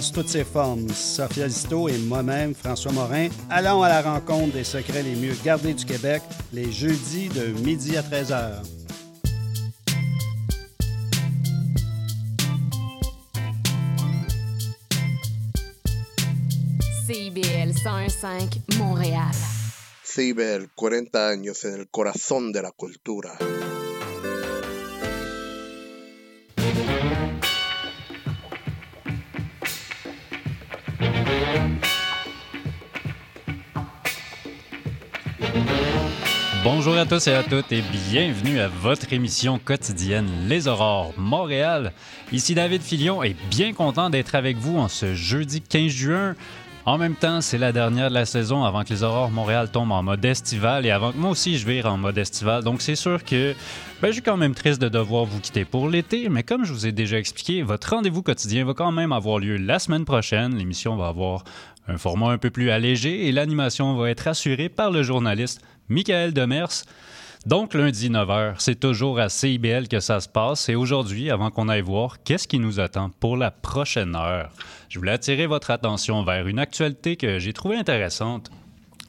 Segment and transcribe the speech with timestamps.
[0.00, 0.88] sous toutes ses formes.
[0.88, 5.74] Sophia Zito et moi-même, François Morin, allons à la rencontre des secrets les mieux gardés
[5.74, 8.62] du Québec les jeudis de midi à 13h.
[17.06, 19.30] CIBL 101.5 Montréal.
[20.02, 23.36] CIBL, 40 años en el corazón de la cultura.
[36.68, 37.80] Bonjour à tous et à toutes et
[38.10, 41.92] bienvenue à votre émission quotidienne Les Aurores Montréal.
[42.32, 46.34] Ici David Filion et bien content d'être avec vous en ce jeudi 15 juin.
[46.84, 49.92] En même temps, c'est la dernière de la saison avant que les Aurores Montréal tombent
[49.92, 52.64] en mode estival et avant que moi aussi je vire en mode estival.
[52.64, 53.54] Donc c'est sûr que
[54.02, 56.72] ben, je suis quand même triste de devoir vous quitter pour l'été, mais comme je
[56.72, 60.56] vous ai déjà expliqué, votre rendez-vous quotidien va quand même avoir lieu la semaine prochaine.
[60.56, 61.44] L'émission va avoir
[61.86, 66.32] un format un peu plus allégé et l'animation va être assurée par le journaliste Michael
[66.32, 66.84] Demers.
[67.46, 70.68] Donc, lundi 9h, c'est toujours à CIBL que ça se passe.
[70.68, 74.50] Et aujourd'hui, avant qu'on aille voir qu'est-ce qui nous attend pour la prochaine heure,
[74.88, 78.50] je voulais attirer votre attention vers une actualité que j'ai trouvée intéressante.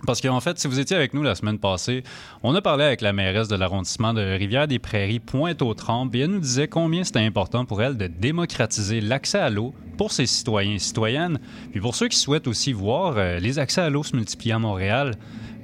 [0.06, 2.04] Parce qu'en fait, si vous étiez avec nous la semaine passée,
[2.44, 6.68] on a parlé avec la mairesse de l'arrondissement de Rivière-des-Prairies, Pointe-aux-Trembles, et elle nous disait
[6.68, 11.40] combien c'était important pour elle de démocratiser l'accès à l'eau pour ses citoyens et citoyennes.
[11.72, 14.60] Puis pour ceux qui souhaitent aussi voir euh, les accès à l'eau se multiplier à
[14.60, 15.16] Montréal,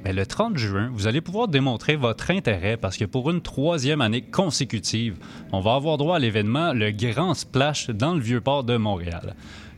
[0.03, 4.01] mais le 30 juin, vous allez pouvoir démontrer votre intérêt parce que pour une troisième
[4.01, 5.15] année consécutive,
[5.51, 9.35] on va avoir droit à l'événement Le Grand Splash dans le Vieux-Port de Montréal.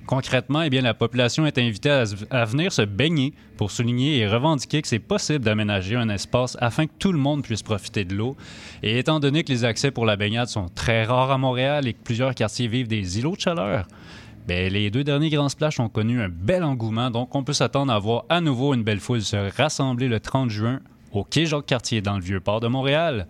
[0.07, 1.89] Concrètement, eh bien, la population est invitée
[2.29, 6.85] à, venir se baigner pour souligner et revendiquer que c'est possible d'aménager un espace afin
[6.85, 8.35] que tout le monde puisse profiter de l'eau.
[8.83, 11.93] Et étant donné que les accès pour la baignade sont très rares à Montréal et
[11.93, 13.87] que plusieurs quartiers vivent des îlots de chaleur,
[14.47, 17.91] Bien, les deux derniers grands splash ont connu un bel engouement, donc on peut s'attendre
[17.91, 20.81] à voir à nouveau une belle foule se rassembler le 30 juin
[21.13, 23.25] au quai Jacques-Cartier dans le Vieux-Port de Montréal.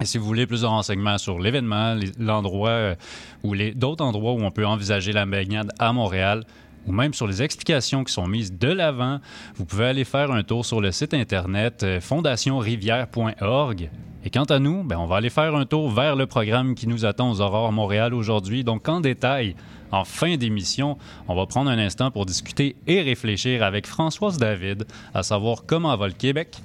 [0.00, 2.94] Et si vous voulez plus de renseignements sur l'événement, l'endroit euh,
[3.42, 6.44] ou les d'autres endroits où on peut envisager la baignade à Montréal,
[6.86, 9.20] ou même sur les explications qui sont mises de l'avant,
[9.56, 13.90] vous pouvez aller faire un tour sur le site internet euh, fondationrivière.org.
[14.24, 16.88] Et quant à nous, ben, on va aller faire un tour vers le programme qui
[16.88, 18.64] nous attend aux Aurores Montréal aujourd'hui.
[18.64, 19.54] Donc en détail,
[19.92, 24.86] en fin d'émission, on va prendre un instant pour discuter et réfléchir avec Françoise David
[25.14, 26.58] à savoir comment va le Québec.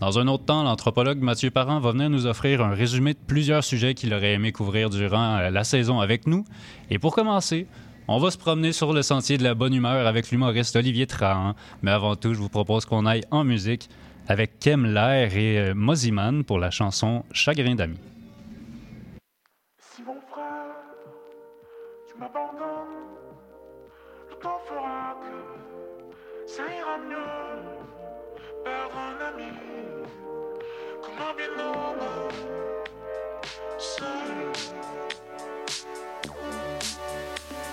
[0.00, 3.64] Dans un autre temps, l'anthropologue Mathieu Parent va venir nous offrir un résumé de plusieurs
[3.64, 6.44] sujets qu'il aurait aimé couvrir durant euh, la saison avec nous.
[6.88, 7.66] Et pour commencer,
[8.06, 11.54] on va se promener sur le sentier de la bonne humeur avec l'humoriste Olivier Trahan.
[11.82, 13.88] Mais avant tout, je vous propose qu'on aille en musique
[14.28, 17.98] avec Kem Lair et euh, Moziman pour la chanson Chagrin d'amis.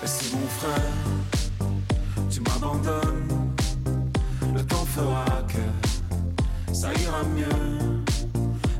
[0.06, 0.92] Si mon frère,
[2.30, 3.52] tu m'abandonnes,
[4.54, 8.02] le temps fera que ça ira mieux.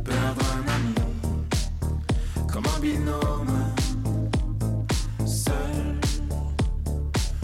[0.04, 0.94] Perdre un ami
[2.52, 3.74] comme un binôme,
[5.26, 6.00] seul,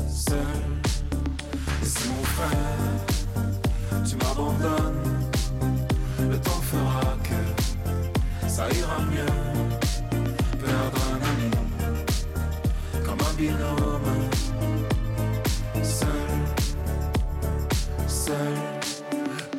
[0.08, 0.71] seul.
[4.08, 5.02] Tu m'abandonnes,
[6.30, 9.26] le temps fera que ça ira mieux.
[10.58, 11.50] Perdre un ami
[13.04, 14.30] comme un binôme.
[15.82, 16.08] Seul,
[18.06, 18.71] seul.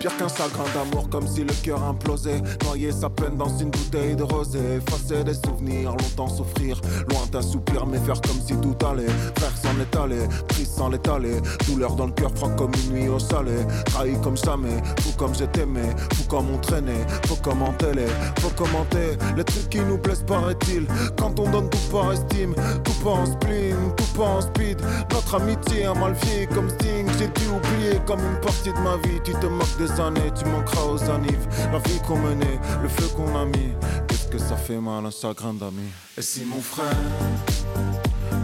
[0.03, 2.41] Pire qu'un grain d'amour, comme si le cœur implosait.
[2.65, 4.59] Noyer sa peine dans une bouteille de rosé.
[4.75, 6.81] Effacer des souvenirs, longtemps souffrir.
[7.09, 9.07] Loin d'un soupir, mais faire comme si tout allait.
[9.37, 11.39] Frère s'en est allé, triste sans l'étaler.
[11.67, 13.55] Douleur dans le cœur, froid comme une nuit au salé.
[13.85, 15.83] Trahi comme jamais, fou comme j'ai aimé.
[16.15, 18.07] Fou comme on traînait, faut commenter les.
[18.41, 20.85] Faut commenter les trucs qui nous plaisent, paraît-il.
[21.17, 22.53] Quand on donne tout par estime,
[22.83, 24.81] tout pas en spleen, tout pas en speed.
[25.13, 27.07] Notre amitié a mal vieilli comme Sting.
[27.17, 29.21] J'ai dû oublier comme une partie de ma vie.
[29.23, 29.92] Tu te moques des
[30.35, 31.47] tu manqueras aux annives.
[31.71, 33.73] La vie qu'on menait, le feu qu'on a mis.
[34.07, 35.91] Qu'est-ce que ça fait mal, un chagrin d'amis.
[36.17, 36.85] Et si mon frère,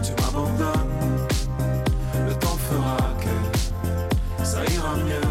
[0.02, 1.26] tu m'abandonnes,
[2.26, 5.29] le temps fera que ça ira mieux.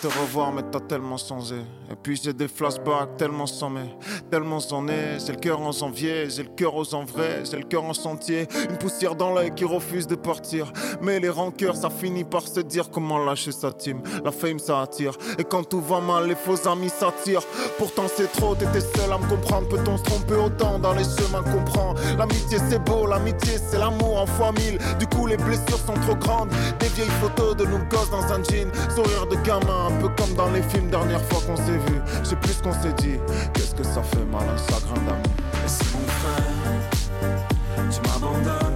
[0.00, 1.56] Te revoir, mais t'as tellement changé.
[1.90, 3.94] Et puis j'ai des flashbacks tellement sommés,
[4.30, 5.18] tellement sonnés.
[5.24, 7.92] J'ai le cœur en janvier, j'ai le cœur aux en vrai, j'ai le cœur en
[7.92, 8.48] chantier.
[8.70, 10.72] Une poussière dans l'œil qui refuse de partir.
[11.02, 14.02] Mais les rancœurs, ça finit par se dire comment lâcher sa team.
[14.24, 15.12] La fame, ça attire.
[15.38, 17.46] Et quand tout va mal, les faux amis s'attirent.
[17.78, 19.68] Pourtant, c'est trop, t'étais seul à me comprendre.
[19.68, 21.94] Peut-on se tromper autant dans les chemins qu'on prend?
[22.16, 24.78] L'amitié, c'est beau, l'amitié, c'est l'amour en fois mille.
[24.98, 26.50] Du coup, les blessures sont trop grandes.
[26.78, 28.70] Des vieilles photos de nous gosses dans un jean.
[28.94, 32.00] Sourire de gamin, un peu comme dans les films dernière fois qu'on s'est vu.
[32.22, 33.18] Je sais plus qu'on s'est dit.
[33.52, 35.34] Qu'est-ce que ça fait mal un chagrin d'amour
[35.64, 38.69] Et si mon frère, tu m'abandonnes,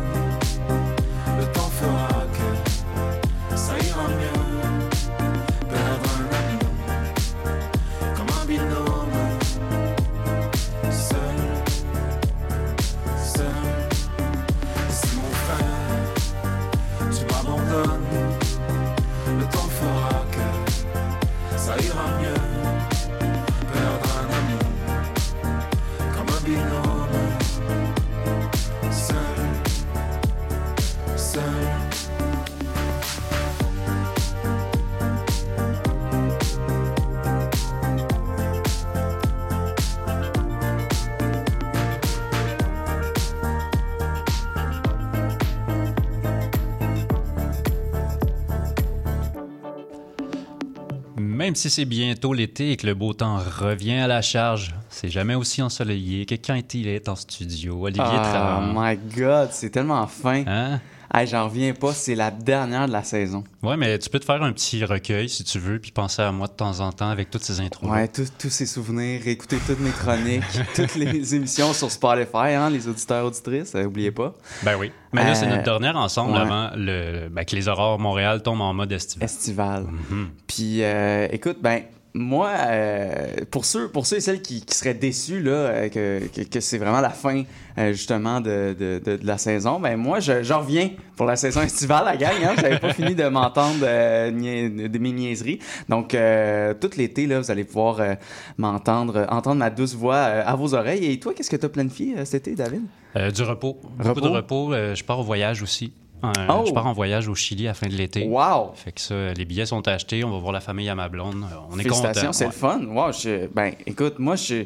[51.54, 55.08] Même si c'est bientôt l'été et que le beau temps revient à la charge, c'est
[55.08, 57.80] jamais aussi ensoleillé que quand il est en studio.
[57.80, 58.72] Olivier Oh Tram.
[58.76, 60.42] my god, c'est tellement fin.
[60.48, 60.80] Hein?
[61.16, 63.44] Hey, J'en reviens pas, c'est la dernière de la saison.
[63.62, 66.32] Ouais, mais tu peux te faire un petit recueil si tu veux, puis penser à
[66.32, 67.88] moi de temps en temps avec toutes ces intros.
[67.88, 70.42] Ouais, tous ces souvenirs, écouter toutes mes chroniques,
[70.74, 74.34] toutes les émissions sur Spotify, hein, les auditeurs, auditrices, euh, oubliez pas.
[74.64, 74.90] Ben oui.
[75.12, 76.40] Mais là, c'est Euh, notre dernière ensemble ouais.
[76.40, 79.24] avant le, ben, que les aurores Montréal tombent en mode estival.
[79.24, 79.84] Estival.
[80.10, 80.30] Mhm.
[80.48, 81.82] Puis, euh, écoute, ben,
[82.16, 86.20] moi, euh, pour, ceux, pour ceux et celles qui, qui seraient déçus là, euh, que,
[86.28, 87.42] que, que c'est vraiment la fin,
[87.76, 91.34] euh, justement, de, de, de, de la saison, ben, moi, je, j'en reviens pour la
[91.34, 92.34] saison estivale, la gang.
[92.44, 95.58] Hein, J'avais pas fini de m'entendre euh, de mes niaiseries.
[95.88, 98.14] Donc, euh, tout l'été, là, vous allez pouvoir euh,
[98.58, 101.10] m'entendre, entendre ma douce voix euh, à vos oreilles.
[101.10, 102.82] Et toi, qu'est-ce que tu as planifié euh, cet été, David?
[103.16, 103.80] Euh, du repos.
[103.98, 104.20] Beaucoup Repos?
[104.20, 104.72] de repos.
[104.72, 105.92] Euh, je pars au voyage aussi.
[106.36, 106.64] Euh, Oh!
[106.66, 108.26] Je pars en voyage au Chili à la fin de l'été.
[108.26, 108.72] Wow!
[108.74, 110.24] Fait que ça, les billets sont achetés.
[110.24, 111.44] On va voir la famille à ma blonde.
[111.44, 112.32] Euh, On est Félicitations, content.
[112.32, 112.80] c'est le fun.
[112.86, 114.64] Wow, je- ben, écoute, moi, je,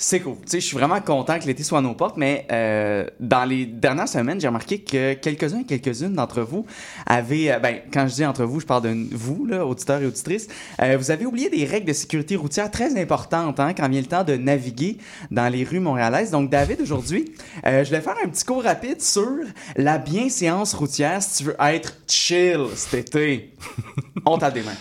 [0.00, 0.36] c'est cool.
[0.42, 3.44] Tu sais, je suis vraiment content que l'été soit à nos portes, mais euh, dans
[3.44, 6.64] les dernières semaines, j'ai remarqué que quelques-uns et quelques-unes d'entre vous
[7.04, 10.06] avaient, euh, ben, quand je dis entre vous, je parle de vous, là, auditeurs et
[10.06, 10.46] auditrices,
[10.80, 14.06] euh, vous avez oublié des règles de sécurité routière très importantes hein, quand vient le
[14.06, 14.98] temps de naviguer
[15.32, 16.30] dans les rues montréalaises.
[16.30, 17.34] Donc, David, aujourd'hui,
[17.66, 19.38] euh, je vais faire un petit cours rapide sur
[19.74, 23.52] la bienséance routière si tu veux être chill cet été.
[24.24, 24.76] On t'a des mains.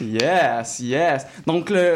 [0.00, 1.26] Yes, yes.
[1.46, 1.94] Donc, le,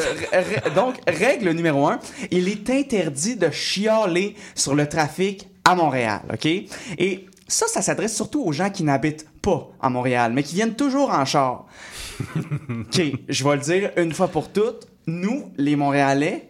[0.74, 1.98] donc, règle numéro un,
[2.30, 6.46] il est interdit de chialer sur le trafic à Montréal, OK?
[6.46, 10.74] Et ça, ça s'adresse surtout aux gens qui n'habitent pas à Montréal, mais qui viennent
[10.74, 11.66] toujours en char.
[12.38, 14.86] OK, je vais le dire une fois pour toutes.
[15.06, 16.48] Nous, les Montréalais,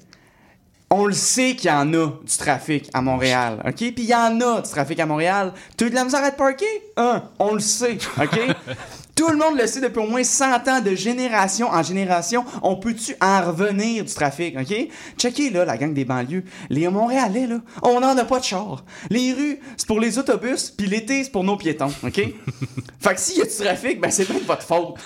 [0.91, 3.77] on le sait qu'il y en a du trafic à Montréal, OK?
[3.77, 5.55] Puis il y en a du trafic à Montréal.
[5.77, 6.67] Tu as de la misère à te parker?
[6.99, 8.39] Hein, on le sait, OK?
[9.15, 12.45] Tout le monde le sait depuis au moins 100 ans, de génération en génération.
[12.63, 14.89] On peut-tu en revenir du trafic, OK?
[15.19, 16.45] Checkez, là, la gang des banlieues.
[16.71, 18.85] Les Montréalais, là, on n'en a pas de char.
[19.11, 22.15] Les rues, c'est pour les autobus, puis l'été, c'est pour nos piétons, OK?
[23.01, 24.97] fait que s'il y a du trafic, ben c'est bien de votre faute.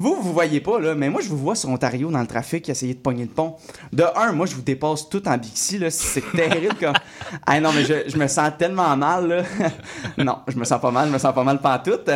[0.00, 2.66] Vous, vous voyez pas, là, mais moi, je vous vois sur Ontario dans le trafic
[2.70, 3.56] essayer de pogner le pont.
[3.92, 5.90] De un, moi, je vous dépasse tout en Bixi, là.
[5.90, 6.94] C'est terrible comme.
[7.46, 9.42] Ah non, mais je, je me sens tellement mal, là.
[10.24, 12.10] non, je me sens pas mal, je me sens pas mal pantoute.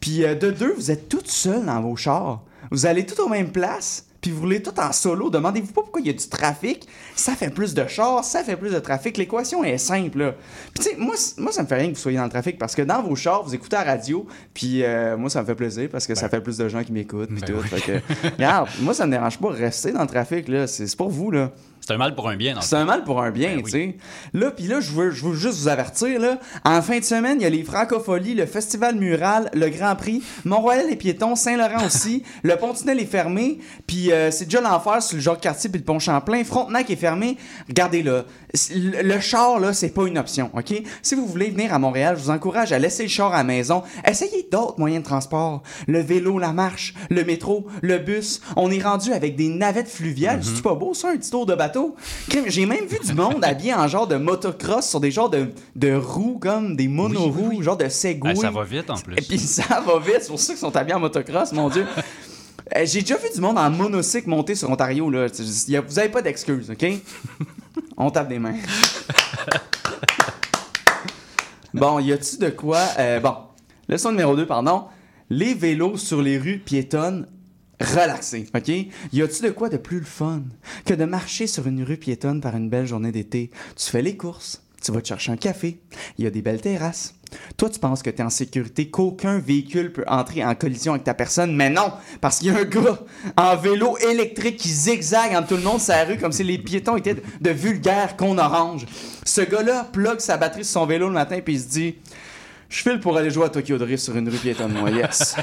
[0.00, 2.42] Puis euh, de deux, vous êtes toutes seules dans vos chars.
[2.72, 4.07] Vous allez toutes aux mêmes places.
[4.20, 5.30] Puis vous roulez tout en solo.
[5.30, 6.88] Demandez-vous pas pourquoi il y a du trafic.
[7.14, 9.16] Ça fait plus de chars, ça fait plus de trafic.
[9.16, 10.18] L'équation est simple.
[10.18, 10.32] Là.
[10.74, 12.58] Puis tu sais, moi, moi, ça me fait rien que vous soyez dans le trafic
[12.58, 14.26] parce que dans vos chars, vous écoutez la radio.
[14.54, 16.92] Puis euh, moi, ça me fait plaisir parce que ça fait plus de gens qui
[16.92, 17.28] m'écoutent.
[17.30, 17.60] Puis Ben tout.
[17.62, 17.68] oui.
[17.68, 19.50] Fait que, regarde, moi, ça me dérange pas.
[19.50, 20.66] Rester dans le trafic, là.
[20.66, 21.52] C'est pour vous, là.
[21.88, 22.54] C'est un mal pour un bien.
[22.60, 23.70] C'est un mal pour un bien, Ben tu oui.
[23.70, 23.96] sais.
[24.34, 26.38] Là, puis là, je veux, je veux juste vous avertir, là.
[26.62, 30.22] En fin de semaine, il y a les Francopholies, le Festival Mural, le Grand Prix,
[30.44, 32.24] Mont-Royal les piétons, Saint-Laurent aussi.
[32.42, 36.44] le Pont-Tunnel est fermé, puis euh, c'est déjà l'enfer sur le Jacques-Cartier puis le Pont-Champlain.
[36.44, 37.38] Frontenac est fermé.
[37.68, 38.26] Regardez, là,
[38.74, 40.74] le le char, là, c'est pas une option, OK?
[41.00, 43.44] Si vous voulez venir à Montréal, je vous encourage à laisser le char à la
[43.44, 43.82] maison.
[44.06, 45.62] Essayez d'autres moyens de transport.
[45.86, 48.42] Le vélo, la marche, le métro, le bus.
[48.56, 50.44] On est rendu avec des navettes fluviales.
[50.44, 51.77] C'est pas beau, ça, un petit tour de bateau?
[51.78, 51.96] Bateau.
[52.46, 55.94] J'ai même vu du monde habillé en genre de motocross sur des genres de, de
[55.94, 58.34] roues comme des monoroues, genre de Segway.
[58.34, 59.14] Ça va vite en plus.
[59.16, 61.86] Et puis ça va vite, c'est pour ça qu'ils sont habillés en motocross, mon Dieu.
[62.76, 65.26] Euh, J'ai déjà vu du monde en monocycle monter sur Ontario, là.
[65.86, 66.84] Vous avez pas d'excuses, OK?
[67.96, 68.56] On tape des mains.
[71.72, 72.80] bon, y a-tu de quoi?
[72.98, 73.34] euh, bon,
[73.88, 74.84] leçon numéro 2, pardon.
[75.30, 77.26] Les vélos sur les rues piétonnes
[77.80, 78.68] relaxés, OK?
[78.68, 80.42] Y a-tu de quoi de plus le fun
[80.84, 83.50] que de marcher sur une rue piétonne par une belle journée d'été?
[83.76, 85.80] Tu fais les courses, tu vas te chercher un café,
[86.18, 87.14] il y a des belles terrasses.
[87.56, 91.04] Toi, tu penses que tu es en sécurité, qu'aucun véhicule peut entrer en collision avec
[91.04, 92.98] ta personne, mais non, parce qu'il y a un gars
[93.36, 96.58] en vélo électrique qui zigzague entre tout le monde sur la rue comme si les
[96.58, 98.86] piétons étaient de, vulgaires cons orange.
[99.24, 101.96] Ce gars-là plug sa batterie sur son vélo le matin puis il se dit
[102.68, 105.36] je file pour aller jouer à Tokyo Drift sur une rue piétonne, moi, yes.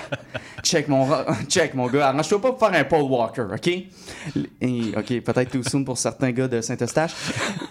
[0.64, 1.08] check, mon,
[1.48, 2.10] check, mon gars.
[2.10, 3.68] Arrange-toi pas pour faire un Paul Walker, OK?
[3.68, 7.12] Et, OK, peut-être too soon pour certains gars de Saint-Eustache.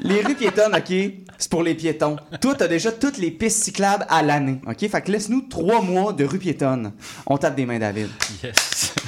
[0.01, 0.95] Les rues piétonnes, OK,
[1.39, 2.17] c'est pour les piétons.
[2.41, 4.89] Toi, t'as déjà toutes les pistes cyclables à l'année, OK?
[4.89, 6.93] Fait que laisse-nous trois mois de rue piétonne.
[7.27, 8.09] On tape des mains, David.
[8.43, 8.95] Yes.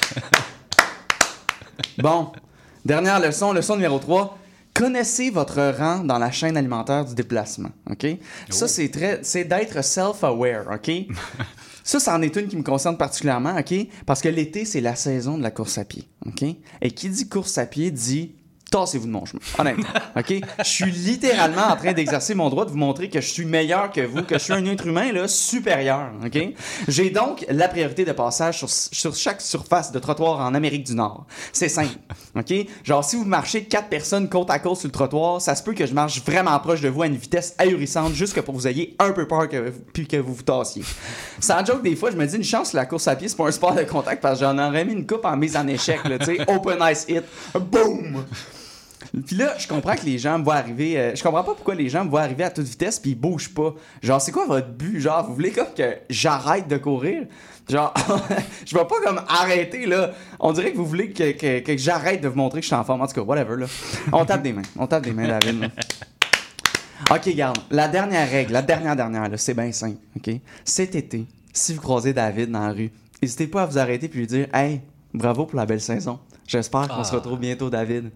[1.99, 2.31] Bon,
[2.85, 4.39] dernière leçon, leçon numéro 3.
[4.77, 8.07] Connaissez votre rang dans la chaîne alimentaire du déplacement, OK?
[8.51, 9.21] Ça, c'est très...
[9.23, 10.91] C'est d'être self-aware, OK?
[11.85, 13.73] Ça, c'en est une qui me concerne particulièrement, OK?
[14.07, 16.43] Parce que l'été, c'est la saison de la course à pied, OK?
[16.83, 18.35] Et qui dit course à pied dit
[18.71, 20.35] tassez-vous de mon chemin, honnêtement, OK?
[20.59, 23.91] Je suis littéralement en train d'exercer mon droit de vous montrer que je suis meilleur
[23.93, 26.39] que vous, que je suis un être humain, là, supérieur, OK?
[26.89, 30.95] J'ai donc la priorité de passage sur, sur chaque surface de trottoir en Amérique du
[30.95, 31.27] Nord.
[31.53, 31.97] C'est simple,
[32.35, 32.53] OK?
[32.85, 35.73] Genre, si vous marchez quatre personnes côte à côte sur le trottoir, ça se peut
[35.73, 38.59] que je marche vraiment proche de vous à une vitesse ahurissante juste que pour que
[38.59, 40.83] vous ayez un peu peur que, puis que vous vous tassiez.
[41.41, 43.47] Sans joke, des fois, je me dis une chance la course à pied, c'est pas
[43.47, 46.01] un sport de contact parce que j'en aurais mis une coupe en mise en échec,
[46.05, 48.25] là, tu sais, open ice hit, boom!
[49.27, 50.99] Puis là, je comprends que les gens me voient arriver.
[50.99, 53.15] euh, je comprends pas pourquoi les gens me voient arriver à toute vitesse puis ils
[53.19, 53.75] bougent pas.
[54.03, 55.01] Genre, c'est quoi votre but?
[55.01, 57.25] Genre, vous voulez comme que j'arrête de courir?
[57.69, 57.93] Genre,
[58.67, 60.13] je vais pas comme arrêter là.
[60.41, 62.77] On dirait que vous voulez que, que- que j'arrête de vous montrer que je suis
[62.77, 63.01] en forme.
[63.03, 63.67] En tout cas, whatever là.
[64.13, 64.63] On tape des mains.
[64.79, 65.61] On tape des mains, David.
[65.61, 65.69] là.
[67.11, 67.59] Ok, garde.
[67.71, 69.99] La dernière règle, la dernière dernière, là, c'est bien simple.
[70.17, 70.31] Ok?
[70.65, 72.91] Cet été, si vous croisez David dans la rue,
[73.23, 74.81] n'hésitez pas à vous arrêter puis lui dire, hey,
[75.13, 76.19] bravo pour la belle saison.
[76.47, 77.17] J'espère qu'on se Ah.
[77.17, 78.11] retrouve bientôt, David.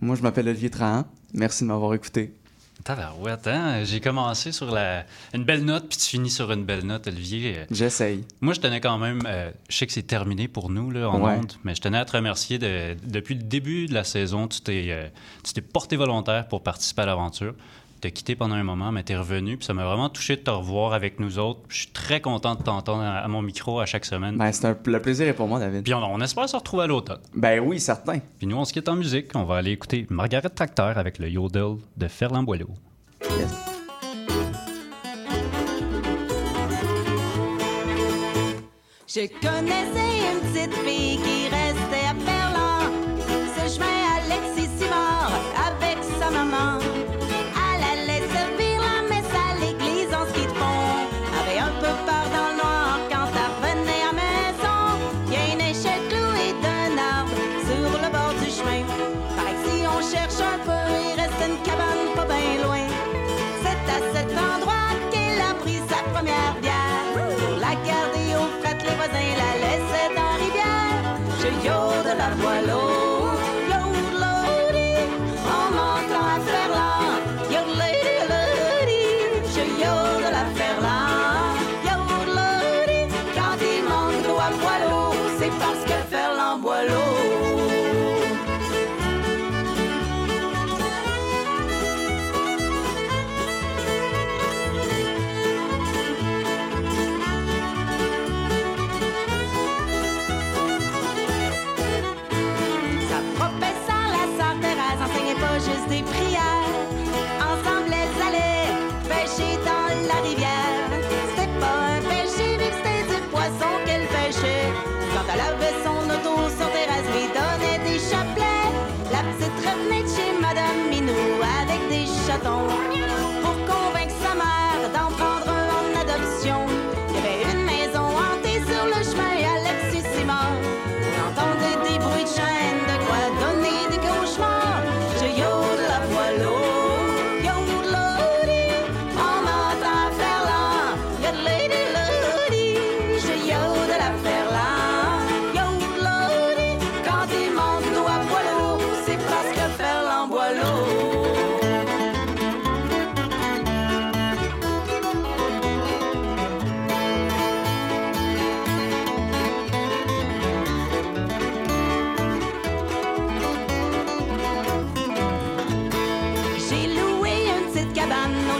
[0.00, 1.04] Moi, je m'appelle Olivier Trahan.
[1.34, 2.32] Merci de m'avoir écouté.
[2.84, 3.82] Tabarouette, hein?
[3.84, 5.04] J'ai commencé sur la...
[5.34, 7.62] une belle note, puis tu finis sur une belle note, Olivier.
[7.70, 8.24] J'essaye.
[8.40, 9.20] Moi, je tenais quand même.
[9.26, 11.40] euh, je sais que c'est terminé pour nous là, en Ouais.
[11.64, 12.58] mais je tenais à te remercier.
[12.58, 15.08] De, depuis le début de la saison, tu t'es, euh,
[15.42, 17.54] tu t'es porté volontaire pour participer à l'aventure.
[18.10, 19.56] Quitté pendant un moment, mais tu es revenu.
[19.56, 21.60] Puis ça m'a vraiment touché de te revoir avec nous autres.
[21.68, 24.36] Je suis très content de t'entendre à, à mon micro à chaque semaine.
[24.36, 24.76] Ben, c'est un...
[24.84, 25.82] le plaisir est pour moi, David.
[25.82, 27.20] Puis on, on espère se retrouver à l'automne.
[27.34, 28.20] Ben oui, certain.
[28.38, 29.30] Puis nous, on se quitte en musique.
[29.34, 32.70] On va aller écouter Margaret Tracteur avec le Yodel de Ferland Boileau.
[33.22, 33.54] Yes.
[39.08, 42.90] Je connaissais une petite fille qui restait à Berlin.
[43.56, 43.86] Ce chemin
[44.22, 46.85] Alexis Simard avec sa maman.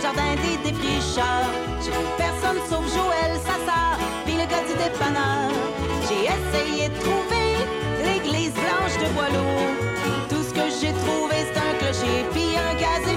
[0.05, 1.47] Accrocheur.
[1.83, 5.51] J'ai vu personne sauf Joël, sa sœur, puis le gars du dépanneur.
[6.09, 7.57] J'ai essayé de trouver
[8.05, 9.57] l'église blanche de Boileau.
[10.29, 13.16] Tout ce que j'ai trouvé, c'est un clocher puis un gazebo.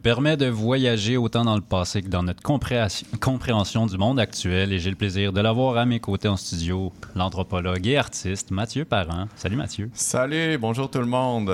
[0.00, 4.18] Nous permet de voyager autant dans le passé que dans notre compréhension, compréhension du monde
[4.18, 8.50] actuel et j'ai le plaisir de l'avoir à mes côtés en studio, l'anthropologue et artiste
[8.50, 9.28] Mathieu Parent.
[9.36, 9.90] Salut Mathieu.
[9.92, 11.48] Salut, bonjour tout le monde.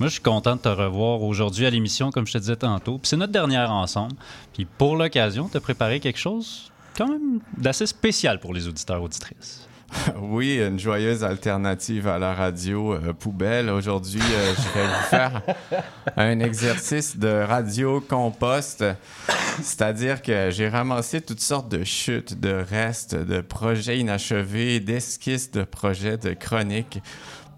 [0.00, 2.98] Moi, je suis content de te revoir aujourd'hui à l'émission, comme je te disais tantôt.
[2.98, 4.16] Puis c'est notre dernière ensemble.
[4.52, 9.02] Puis pour l'occasion, tu as préparé quelque chose quand même d'assez spécial pour les auditeurs
[9.02, 9.68] auditrices.
[10.20, 13.70] Oui, une joyeuse alternative à la radio euh, poubelle.
[13.70, 15.42] Aujourd'hui, euh, je vais vous faire
[16.16, 18.84] un exercice de radio compost.
[19.62, 25.64] C'est-à-dire que j'ai ramassé toutes sortes de chutes, de restes, de projets inachevés, d'esquisses de
[25.64, 27.00] projets, de chroniques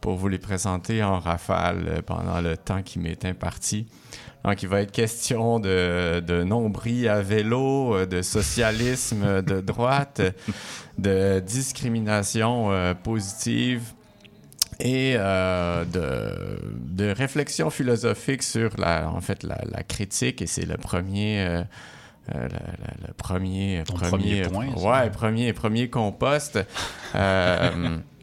[0.00, 3.86] pour vous les présenter en rafale euh, pendant le temps qui m'est imparti.
[4.46, 10.22] Donc, il va être question de, de nombril à vélo, euh, de socialisme de droite,
[10.98, 13.82] de discrimination euh, positive
[14.78, 20.40] et euh, de, de réflexion philosophique sur la, en fait, la, la critique.
[20.40, 21.40] Et c'est le premier...
[21.44, 21.62] euh,
[22.34, 22.48] euh,
[23.06, 26.58] le, premier, premier point, ouais, premier, premier compost.
[27.14, 27.98] Euh,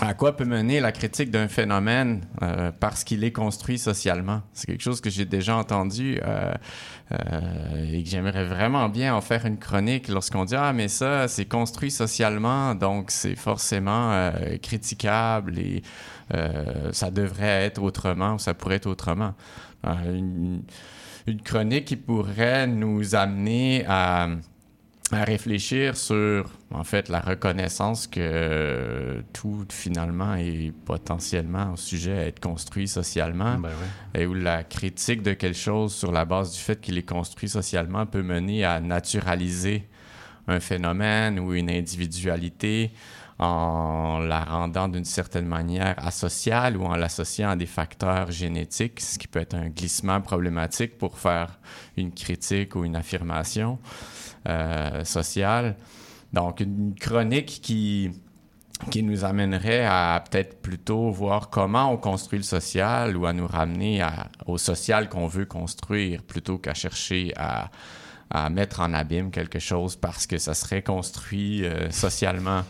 [0.00, 4.42] à quoi peut mener la critique d'un phénomène euh, parce qu'il est construit socialement?
[4.52, 6.52] C'est quelque chose que j'ai déjà entendu euh,
[7.12, 11.28] euh, et que j'aimerais vraiment bien en faire une chronique lorsqu'on dit Ah, mais ça,
[11.28, 15.82] c'est construit socialement, donc c'est forcément euh, critiquable et
[16.34, 19.34] euh, ça devrait être autrement ou ça pourrait être autrement.
[19.86, 20.62] Euh, une,
[21.26, 24.28] une chronique qui pourrait nous amener à
[25.14, 32.26] à réfléchir sur, en fait, la reconnaissance que tout, finalement, est potentiellement au sujet à
[32.26, 33.70] être construit socialement Ben
[34.14, 37.48] et où la critique de quelque chose sur la base du fait qu'il est construit
[37.48, 39.88] socialement peut mener à naturaliser
[40.46, 42.92] un phénomène ou une individualité
[43.38, 49.18] en la rendant d'une certaine manière asociale ou en l'associant à des facteurs génétiques, ce
[49.18, 51.58] qui peut être un glissement problématique pour faire
[51.96, 53.78] une critique ou une affirmation
[55.04, 55.76] sociale.
[56.32, 58.10] Donc, une chronique qui,
[58.90, 63.46] qui nous amènerait à peut-être plutôt voir comment on construit le social ou à nous
[63.46, 64.04] ramener
[64.46, 67.70] au social qu'on veut construire plutôt qu'à chercher à,
[68.30, 72.62] à mettre en abîme quelque chose parce que ça serait construit euh, socialement.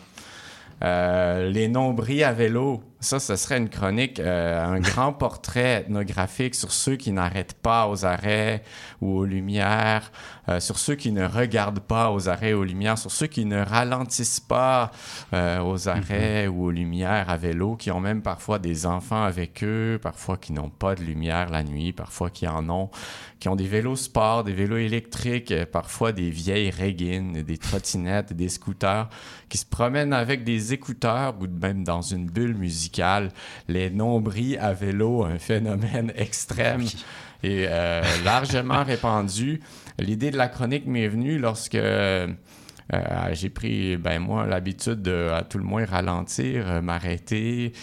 [0.83, 6.55] Euh, les nombris à vélo, ça, ce serait une chronique, euh, un grand portrait ethnographique
[6.55, 8.63] sur ceux qui n'arrêtent pas aux arrêts
[9.01, 10.11] ou aux lumières,
[10.49, 13.45] euh, sur ceux qui ne regardent pas aux arrêts ou aux lumières, sur ceux qui
[13.45, 14.91] ne ralentissent pas
[15.33, 19.63] euh, aux arrêts ou aux lumières à vélo, qui ont même parfois des enfants avec
[19.63, 22.89] eux, parfois qui n'ont pas de lumière la nuit, parfois qui en ont,
[23.39, 28.49] qui ont des vélos sport, des vélos électriques, parfois des vieilles régines, des trottinettes, des
[28.49, 29.09] scooters,
[29.49, 32.94] qui se promènent avec des écouteurs ou même dans une bulle musicale.
[33.67, 36.83] Les nombris à vélo, un phénomène extrême
[37.43, 39.61] et euh, largement répandu.
[39.99, 41.77] L'idée de la chronique m'est venue lorsque
[42.93, 47.73] euh, j'ai pris, ben moi, l'habitude de, à tout le moins, ralentir, euh, m'arrêter.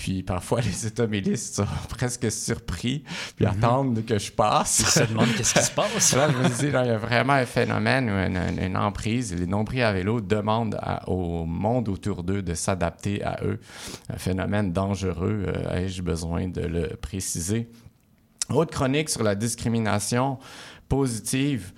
[0.00, 3.04] Puis parfois, les automobilistes sont presque surpris,
[3.36, 4.78] puis attendent que je passe.
[4.80, 6.16] Ils se demandent qu'est-ce qui se passe.
[6.16, 9.34] Là, je me dis, là, il y a vraiment un phénomène, ou une, une- emprise.
[9.34, 13.60] Les nombris à vélo demandent à- au monde autour d'eux de s'adapter à eux.
[14.08, 17.68] Un phénomène dangereux, euh, ai-je besoin de le préciser?
[18.48, 20.38] Autre chronique sur la discrimination
[20.88, 21.72] positive.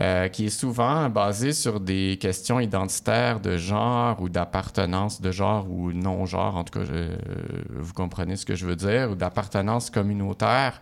[0.00, 5.70] Euh, qui est souvent basé sur des questions identitaires de genre ou d'appartenance de genre
[5.70, 6.86] ou non-genre, en tout cas,
[7.70, 10.80] vous comprenez ce que je veux dire, ou d'appartenance communautaire.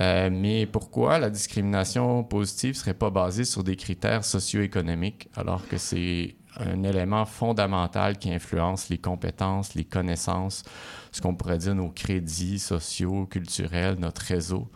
[0.00, 5.76] Euh, mais pourquoi la discrimination positive serait pas basée sur des critères socio-économiques alors que
[5.76, 10.64] c'est un élément fondamental qui influence les compétences, les connaissances,
[11.12, 14.68] ce qu'on pourrait dire nos crédits sociaux, culturels, notre réseau?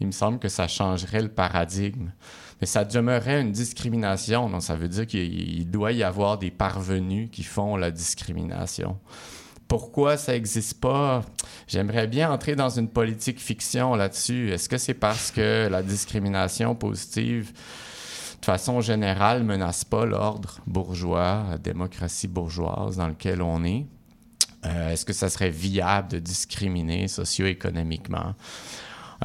[0.00, 2.10] Il me semble que ça changerait le paradigme.
[2.60, 6.50] Mais ça demeurait une discrimination, donc ça veut dire qu'il il doit y avoir des
[6.50, 8.98] parvenus qui font la discrimination.
[9.66, 11.22] Pourquoi ça n'existe pas?
[11.68, 14.50] J'aimerais bien entrer dans une politique fiction là-dessus.
[14.50, 17.52] Est-ce que c'est parce que la discrimination positive,
[18.40, 23.86] de façon générale, menace pas l'ordre bourgeois, la démocratie bourgeoise dans lequel on est?
[24.66, 28.34] Euh, Est-ce que ça serait viable de discriminer socio-économiquement?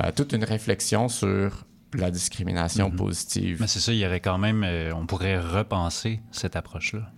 [0.03, 1.65] Euh, toute une réflexion sur
[2.01, 3.57] la discrimination positive.
[3.61, 4.63] Mais c'est ça, il y aurait quand même.
[4.63, 7.11] euh, on pourrait repenser cette approche-là.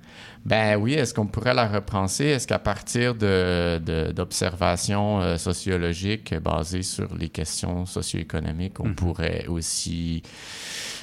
[0.46, 2.26] Ben oui, est-ce qu'on pourrait la repenser?
[2.26, 9.46] Est-ce qu'à partir de, de- d'observations euh, sociologiques basées sur les questions socio-économiques, on pourrait
[9.48, 10.24] aussi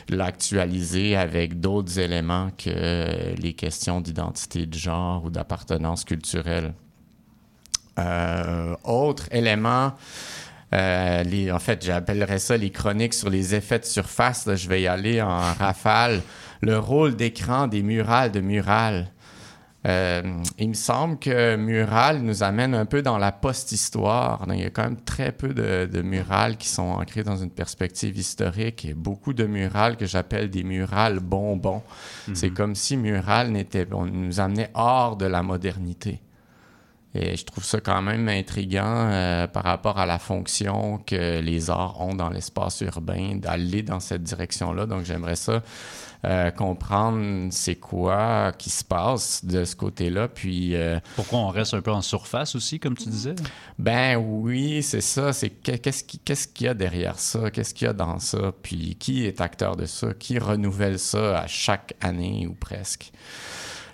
[0.08, 6.74] l'actualiser avec d'autres éléments que euh, les questions d'identité de genre ou d'appartenance culturelle?
[7.98, 9.92] Euh, autre élément,
[10.74, 14.46] euh, les, en fait, j'appellerais ça les chroniques sur les effets de surface.
[14.46, 16.22] là, je vais y aller en rafale.
[16.60, 19.08] Le rôle d'écran des murales de Mural.
[19.86, 20.22] Euh,
[20.58, 24.46] il me semble que Mural nous amène un peu dans la post-histoire.
[24.48, 27.50] Il y a quand même très peu de, de murales qui sont ancrées dans une
[27.50, 31.82] perspective historique et beaucoup de murales que j'appelle des murales bonbons.
[32.32, 36.22] C'est comme si Mural n'était, on nous amenait hors de la modernité.
[37.16, 41.70] Et je trouve ça quand même intriguant euh, par rapport à la fonction que les
[41.70, 44.86] arts ont dans l'espace urbain, d'aller dans cette direction-là.
[44.86, 45.62] Donc j'aimerais ça
[46.24, 50.26] euh, comprendre c'est quoi qui se passe de ce côté-là.
[50.26, 53.34] Puis euh, Pourquoi on reste un peu en surface aussi, comme tu disais?
[53.78, 55.32] ben oui, c'est ça.
[55.32, 57.50] C'est que- qu'est-ce qui- qu'est-ce qu'il y a derrière ça?
[57.52, 58.52] Qu'est-ce qu'il y a dans ça?
[58.62, 60.14] Puis qui est acteur de ça?
[60.14, 63.12] Qui renouvelle ça à chaque année ou presque?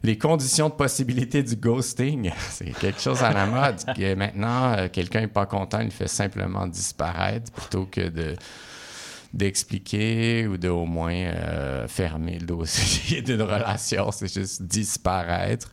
[0.02, 3.76] Les conditions de possibilité du ghosting, c'est quelque chose à la mode.
[4.16, 8.36] Maintenant, euh, quelqu'un n'est pas content, il fait simplement disparaître plutôt que de
[9.32, 14.10] d'expliquer ou de au moins euh, fermer le dossier d'une relation.
[14.10, 15.72] C'est juste disparaître.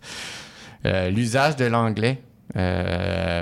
[0.86, 2.22] Euh, L'usage de l'anglais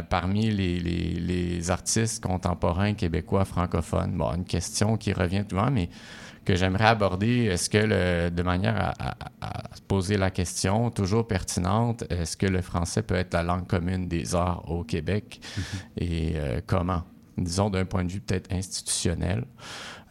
[0.10, 4.12] parmi les- les artistes contemporains québécois francophones.
[4.17, 5.89] Bon, une question qui revient souvent, mais
[6.45, 7.45] que j'aimerais aborder.
[7.45, 12.38] Est-ce que, le- de manière à, à- à se poser la question, toujours pertinente, est-ce
[12.38, 15.41] que le français peut être la langue commune des arts au Québec?
[15.97, 17.03] Et euh, comment?
[17.38, 19.43] Disons d'un point de vue peut-être institutionnel.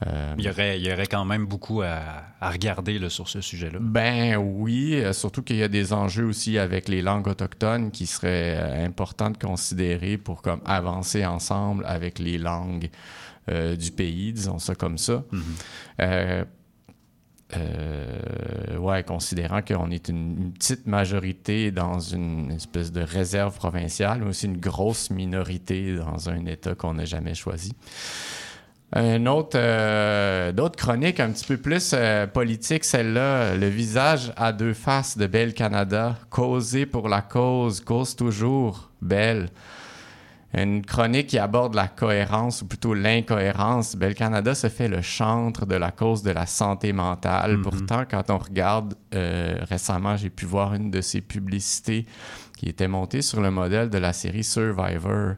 [0.06, 2.00] Euh, Il y aurait, il y aurait quand même beaucoup à,
[2.40, 3.78] à regarder là, sur ce sujet-là.
[3.80, 8.06] ben oui, euh, surtout qu'il y a des enjeux aussi avec les langues autochtones qui
[8.06, 12.90] seraient euh, importants de considérer pour comme avancer ensemble avec les langues
[13.50, 15.24] euh, du pays, disons ça comme ça.
[16.00, 16.44] Euh,
[17.56, 24.20] euh, ouais, considérant qu'on est une, une petite majorité dans une espèce de réserve provinciale,
[24.22, 27.72] mais aussi une grosse minorité dans un État qu'on n'a jamais choisi.
[28.96, 34.52] Un autre, euh, d'autres chroniques un petit peu plus euh, politiques, celle-là, le visage à
[34.52, 39.48] deux faces de Belle Canada, causer pour la cause, cause toujours, Belle.
[40.56, 43.96] Une chronique qui aborde la cohérence, ou plutôt l'incohérence.
[43.96, 47.60] Belle Canada se fait le chantre de la cause de la santé mentale.
[47.60, 52.06] Pourtant, quand on regarde, euh, récemment, j'ai pu voir une de ses publicités
[52.56, 55.34] qui était montée sur le modèle de la série Survivor,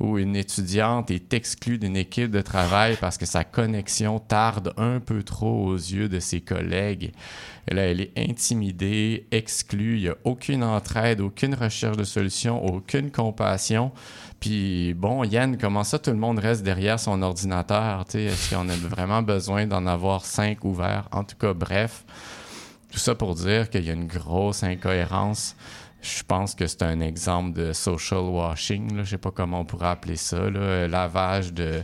[0.00, 4.98] où une étudiante est exclue d'une équipe de travail parce que sa connexion tarde un
[4.98, 7.12] peu trop aux yeux de ses collègues.
[7.68, 12.64] Et là, elle est intimidée, exclue, il n'y a aucune entraide, aucune recherche de solution,
[12.64, 13.92] aucune compassion.
[14.44, 18.04] Puis bon, Yann, comment ça tout le monde reste derrière son ordinateur?
[18.12, 21.08] Est-ce qu'on a vraiment besoin d'en avoir cinq ouverts?
[21.12, 22.04] En tout cas, bref,
[22.92, 25.56] tout ça pour dire qu'il y a une grosse incohérence.
[26.02, 28.98] Je pense que c'est un exemple de social washing.
[28.98, 30.50] Je sais pas comment on pourrait appeler ça.
[30.50, 30.88] là.
[30.88, 31.82] Lavage de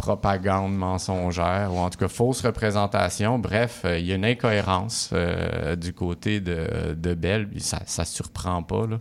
[0.00, 3.38] propagande mensongère ou en tout cas fausse représentation.
[3.38, 7.48] Bref, euh, il y a une incohérence euh, du côté de, de Bell.
[7.58, 8.86] Ça ne surprend pas.
[8.86, 8.98] là.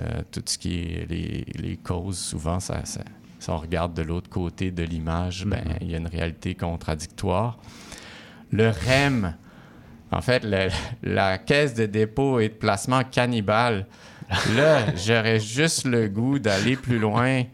[0.00, 3.04] Euh, tout ce qui est les, les causes, souvent, ça, ça-
[3.38, 7.58] si on regarde de l'autre côté de l'image, ben, il y a une réalité contradictoire.
[8.50, 9.34] Le REM,
[10.10, 10.68] en fait, le-
[11.02, 13.86] la caisse de dépôt et de placement cannibale,
[14.56, 17.44] là, j'aurais juste le goût d'aller plus loin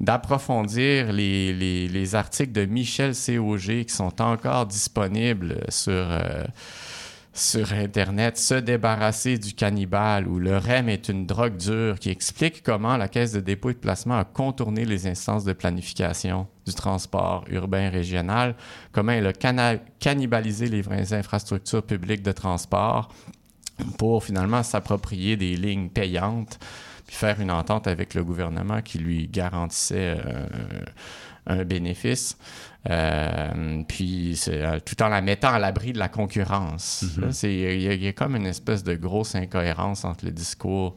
[0.00, 6.44] d'approfondir les, les- les articles de Michel COG qui sont encore disponibles sur, euh,
[7.32, 12.62] sur Internet, Se débarrasser du cannibale ou Le REM est une drogue dure, qui explique
[12.62, 16.74] comment la Caisse de dépôt et de placement a contourné les instances de planification du
[16.74, 18.56] transport urbain régional,
[18.92, 23.08] comment elle a cannibalisé les vraies infrastructures publiques de transport
[23.98, 26.58] pour finalement s'approprier des lignes payantes
[27.10, 30.46] puis faire une entente avec le gouvernement qui lui garantissait euh,
[31.48, 32.38] un bénéfice,
[32.88, 37.04] euh, puis euh, tout en la mettant à l'abri de la concurrence.
[37.18, 37.32] Mhm.
[37.32, 40.94] C'est- Il y, y a comme une espèce de grosse incohérence entre le discours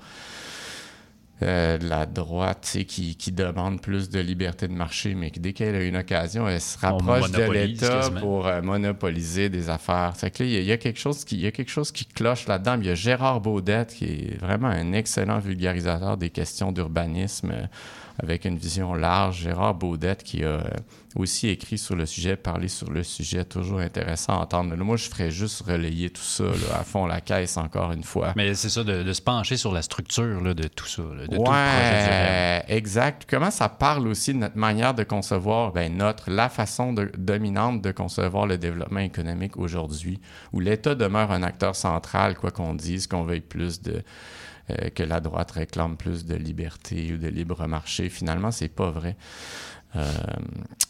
[1.41, 5.75] euh, la droite qui, qui demande plus de liberté de marché, mais qui, dès qu'elle
[5.75, 10.13] a une occasion, elle se rapproche de l'État pour euh, monopoliser des affaires.
[10.15, 11.51] C'est que là, il y, a- il y a quelque chose qui, il y a
[11.51, 12.77] quelque chose qui cloche là-dedans.
[12.79, 17.65] Il y a Gérard Baudette qui est vraiment un excellent vulgarisateur des questions d'urbanisme euh,
[18.21, 19.41] avec une vision large.
[19.41, 20.63] Gérard Baudette qui a euh,
[21.15, 24.75] aussi écrit sur le sujet, parlé sur le sujet, toujours intéressant à entendre.
[24.75, 28.33] Moi, je ferais juste relayer tout ça là, à fond la caisse encore une fois.
[28.35, 31.21] Mais c'est ça, de, de se pencher sur la structure là, de tout ça, là,
[31.23, 31.51] de tout le projet.
[31.51, 33.25] Ouais, exact.
[33.29, 37.81] Comment ça parle aussi de notre manière de concevoir, ben notre, la façon de- dominante
[37.81, 40.19] de concevoir le développement économique aujourd'hui,
[40.51, 44.03] où l'État demeure un acteur central, quoi qu'on dise, qu'on veuille plus de
[44.69, 48.09] euh, que la droite réclame plus de liberté ou de libre marché.
[48.09, 49.15] Finalement, c'est pas vrai.
[49.95, 50.11] Euh,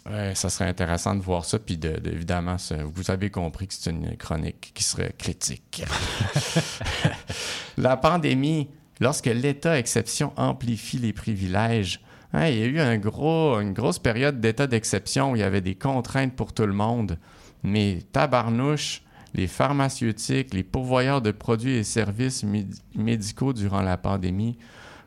[0.09, 3.67] ouais, ça serait intéressant de voir ça, puis de, de- évidemment, ça- vous avez compris
[3.67, 5.83] que c'est une chronique qui serait critique.
[7.77, 11.99] La pandémie, lorsque l'État exception amplifie les privilèges,
[12.33, 15.43] hein, il y a eu un gros, une grosse période d'état d'exception où il y
[15.43, 17.17] avait des contraintes pour tout le monde.
[17.63, 19.01] Mais tabarnouche,
[19.33, 24.57] les pharmaceutiques, les pourvoyeurs de produits et services médi- médicaux durant la pandémie,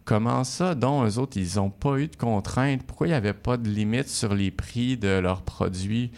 [0.05, 2.83] comment ça, dont eux autres, ils n'ont pas eu de contraintes?
[2.83, 6.11] Pourquoi il n'y avait pas de limite sur les prix de leurs produits?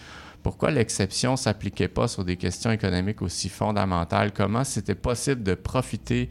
[0.43, 4.33] Pourquoi l'exception ne s'appliquait pas sur des questions économiques aussi fondamentales?
[4.33, 6.29] Comment c'était possible de profiter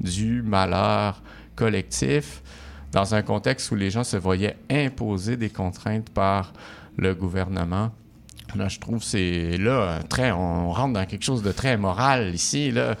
[0.00, 1.22] du malheur
[1.54, 2.42] collectif
[2.90, 6.52] dans un contexte où les gens se voyaient imposer des contraintes par
[6.96, 7.92] le gouvernement?
[8.56, 12.34] Là, je trouve que c'est là très on rentre dans quelque chose de très moral
[12.34, 12.96] ici là,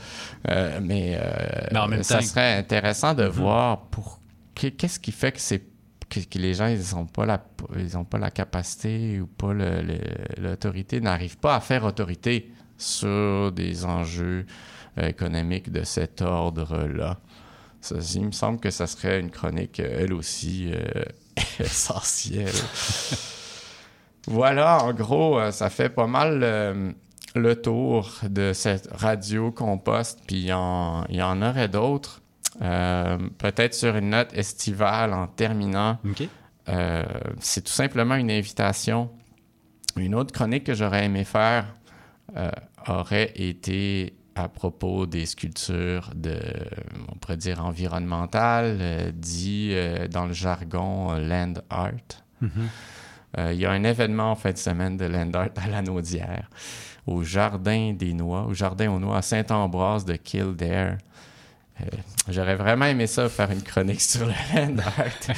[0.48, 3.30] Euh, mais, euh, Mais en même ça temps- serait intéressant de Mhm.
[3.30, 4.20] voir pour
[4.54, 5.62] qu'est- qu'est-ce qui fait que c'est
[6.08, 7.40] que, les gens ils ont pas la
[7.78, 9.52] ils ont pas la capacité ou pas
[10.38, 14.46] l'autorité n'arrivent pas à faire autorité sur des enjeux
[14.98, 17.18] euh, économiques de cet ordre là.
[17.80, 21.04] Ça, il me semble que ça serait une chronique euh, elle aussi euh,
[21.60, 22.50] essentielle.
[24.26, 26.92] Voilà, en gros, euh, ça fait pas mal euh,
[27.34, 32.20] le tour de cette radio compost, puis il y en, il y en aurait d'autres.
[32.62, 35.98] Euh, Peut-être sur une note estivale en terminant.
[36.68, 37.04] Euh,
[37.38, 39.10] c'est tout simplement une invitation.
[39.96, 41.74] Une autre chronique que j'aurais aimé faire
[42.86, 46.38] aurait été à propos des sculptures de,
[47.08, 49.74] on pourrait dire, environnementales, dit
[50.10, 51.90] dans le jargon land art.
[52.40, 52.50] Mhm.
[52.56, 52.68] Euh,
[53.38, 56.48] il y a un événement en fin de semaine de Land Art à la Naudière,
[57.06, 60.98] au Jardin des Noix, au Jardin aux Noix, à Saint-Ambroise de Kildare.
[61.80, 61.84] Euh,
[62.28, 65.30] J'aurais vraiment aimé ça, faire une chronique sur le Land Art.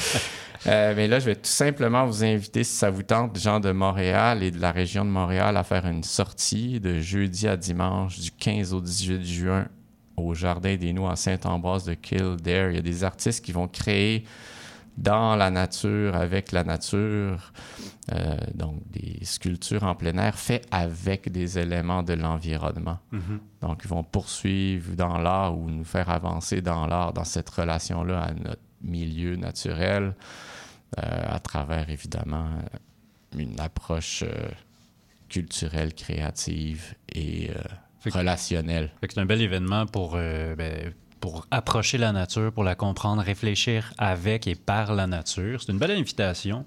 [0.67, 3.73] Euh, mais là, je vais tout simplement vous inviter, si ça vous tente, gens de
[3.73, 8.21] Montréal et de la région de Montréal, à faire une sortie de jeudi à dimanche,
[8.21, 9.67] du 15 au 18 juin,
[10.17, 12.71] au Jardin des Noix à Saint-Ambroise de Kildare.
[12.71, 14.25] Il y a des artistes qui vont créer
[14.97, 17.53] dans la nature, avec la nature,
[18.13, 22.99] euh, donc des sculptures en plein air faites avec des éléments de l'environnement.
[23.11, 23.41] Mhm.
[23.61, 28.23] Donc, ils vont poursuivre dans l'art ou nous faire avancer dans l'art, dans cette relation-là
[28.23, 30.15] à notre milieu naturel,
[30.99, 32.51] euh, à travers évidemment
[33.37, 34.49] une approche euh,
[35.29, 37.51] culturelle, créative et
[38.05, 38.91] relationnelle.
[39.01, 44.49] C'est un bel événement pour, ben, pour approcher la nature, pour la comprendre, réfléchir avec
[44.49, 45.63] et par la nature.
[45.63, 46.67] C'est une belle invitation.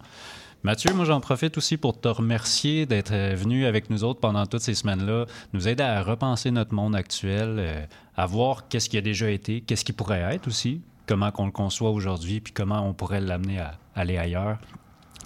[0.63, 4.45] Mathieu, moi j'en profite aussi pour te remercier d'être euh, venu avec nous autres pendant
[4.45, 8.97] toutes ces semaines-là, nous aider à repenser notre monde actuel, euh, à voir qu'est-ce qui
[8.97, 12.79] a déjà été, qu'est-ce qui pourrait être aussi, comment qu'on le conçoit aujourd'hui, puis comment
[12.87, 14.57] on pourrait l'amener à aller ailleurs.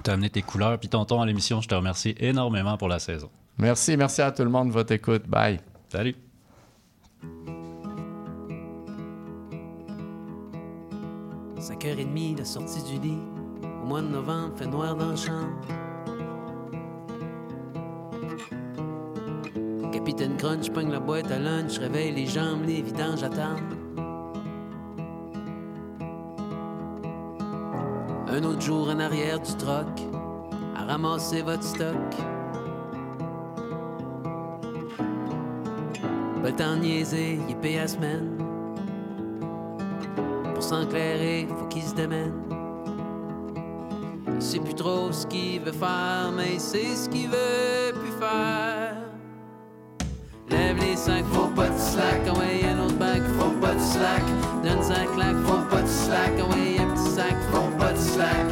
[0.03, 2.87] Tu as amené tes couleurs, puis ton ton à l'émission, je te remercie énormément pour
[2.87, 3.29] la saison.
[3.59, 5.27] Merci, merci à tout le monde de votre écoute.
[5.27, 5.59] Bye.
[5.89, 6.15] Salut!
[11.59, 13.19] 5h30, la sortie du lit.
[13.83, 15.49] Au mois de novembre, fait noir dans la chambre.
[19.91, 23.77] Capitaine Crunch pogne la boîte à lunch, réveille les jambes, les vidanges attendent.
[28.27, 29.87] Un autre jour en arrière du troc,
[30.75, 31.95] à ramasser votre stock.
[36.41, 38.38] Pas le temps de il à semaine.
[40.69, 42.31] S'enclairer, faut qu'il se démène.
[44.35, 48.11] Il sait plus trop ce qu'il veut faire, mais il sait ce qu'il veut plus
[48.19, 48.95] faire.
[50.47, 52.23] Lève les sacs, faut pas de slack.
[52.37, 54.21] Ouais, un autre bac, faut pas de slack.
[54.63, 56.37] Donne sa claque, faut pas de slack.
[56.37, 58.47] Ouais, un petit sac, faut pas de slack.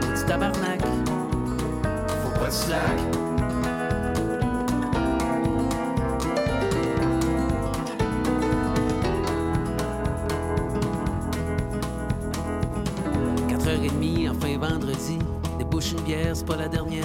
[0.00, 0.80] Petit tabarnak,
[2.22, 3.25] faut pas de slack.
[16.06, 17.04] Bière, c'est pas la dernière.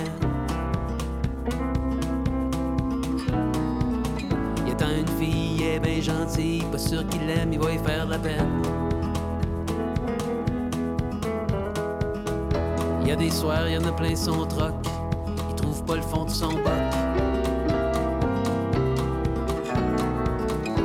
[4.65, 6.63] Il attend une fille, elle est bien gentille.
[6.71, 8.61] Pas sûr qu'il l'aime, il va y faire la peine.
[13.01, 14.73] Il y a des soirs, il y en a plein son troc.
[15.49, 16.91] Il trouve pas le fond de son boc.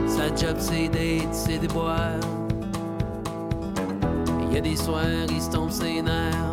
[0.08, 2.20] Sa job, c'est d'être, c'est de boire.
[4.48, 6.45] Il y a des soirs, il se tombe ses nerfs.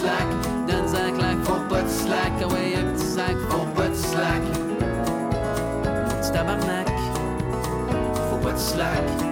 [0.00, 0.28] Slack.
[0.66, 3.94] Donne un claque, faut pas de slack, ah ouais, un petit sac, faut pas de
[3.94, 4.42] slack.
[6.20, 6.88] Petit tabarnak,
[8.30, 9.29] faut pas de slack.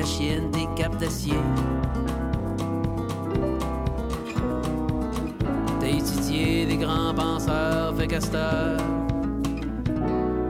[0.00, 1.36] Ta chienne des capes d'acier.
[5.78, 8.80] T'as étudié des grands penseurs, fait heure,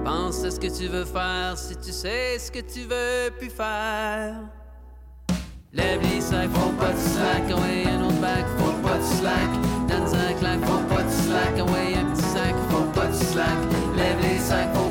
[0.05, 3.51] Pense à ce que tu veux faire si tu sais ce que tu veux plus
[3.51, 4.37] faire.
[5.73, 9.51] Lève les sacs, faut pas de slack, ouais, un autre bac, faut pas de slack.
[9.89, 13.59] Donne un claque, faut pas de slack, ouais, un petit sac, faut pas de slack.
[13.97, 14.90] Lève les sacs, faut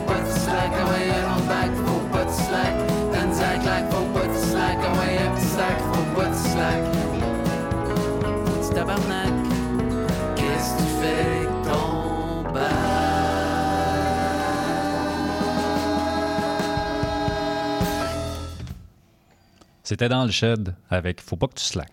[19.89, 21.91] C'était dans le shed avec Faut pas que tu slack.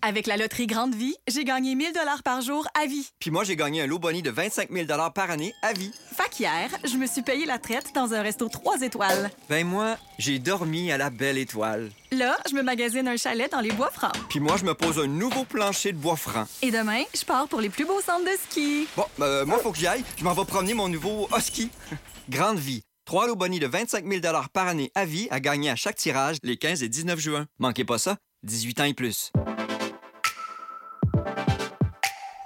[0.00, 3.08] Avec la loterie Grande Vie, j'ai gagné 1000 dollars par jour à vie.
[3.18, 5.90] Puis moi, j'ai gagné un lot boni de 25 000 par année à vie.
[6.14, 9.28] Fait qu'hier, je me suis payé la traite dans un resto 3 étoiles.
[9.48, 11.90] Ben moi, j'ai dormi à la belle étoile.
[12.12, 14.14] Là, je me magasine un chalet dans les bois francs.
[14.28, 16.44] Puis moi, je me pose un nouveau plancher de bois franc.
[16.62, 18.86] Et demain, je pars pour les plus beaux centres de ski.
[18.96, 20.04] Bon, ben, moi, faut que j'y aille.
[20.16, 21.70] Je m'en vais promener mon nouveau husky.
[22.28, 22.84] Grande vie.
[23.04, 24.20] Trois lots de 25 000
[24.52, 27.46] par année à vie à gagner à chaque tirage les 15 et 19 juin.
[27.58, 29.32] Manquez pas ça, 18 ans et plus.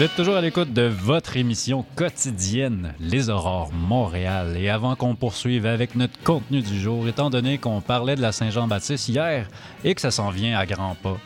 [0.00, 4.56] Vous êtes toujours à l'écoute de votre émission quotidienne, Les Aurores Montréal.
[4.56, 8.32] Et avant qu'on poursuive avec notre contenu du jour, étant donné qu'on parlait de la
[8.32, 9.46] Saint-Jean-Baptiste hier
[9.84, 11.18] et que ça s'en vient à grands pas,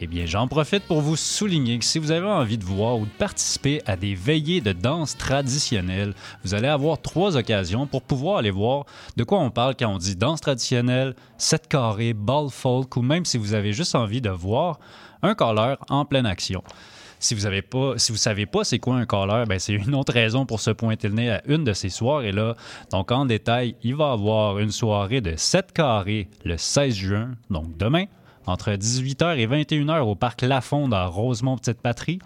[0.00, 3.06] Eh bien, j'en profite pour vous souligner que si vous avez envie de voir ou
[3.06, 6.14] de participer à des veillées de danse traditionnelle,
[6.44, 9.98] vous allez avoir trois occasions pour pouvoir aller voir de quoi on parle quand on
[9.98, 14.30] dit danse traditionnelle, set carré, ball folk ou même si vous avez juste envie de
[14.30, 14.78] voir
[15.22, 16.62] un caller en pleine action.
[17.22, 17.62] Si vous avez
[18.16, 21.14] savez pas c'est quoi un caller, ben c'est une autre raison pour se pointer le
[21.14, 22.56] nez à une de ces soirées là.
[22.90, 27.30] Donc en détail, il va y avoir une soirée de 7 carrés le 16 juin,
[27.48, 28.06] donc demain,
[28.44, 32.18] entre 18h et 21h au parc Lafonde à Rosemont Petite Patrie.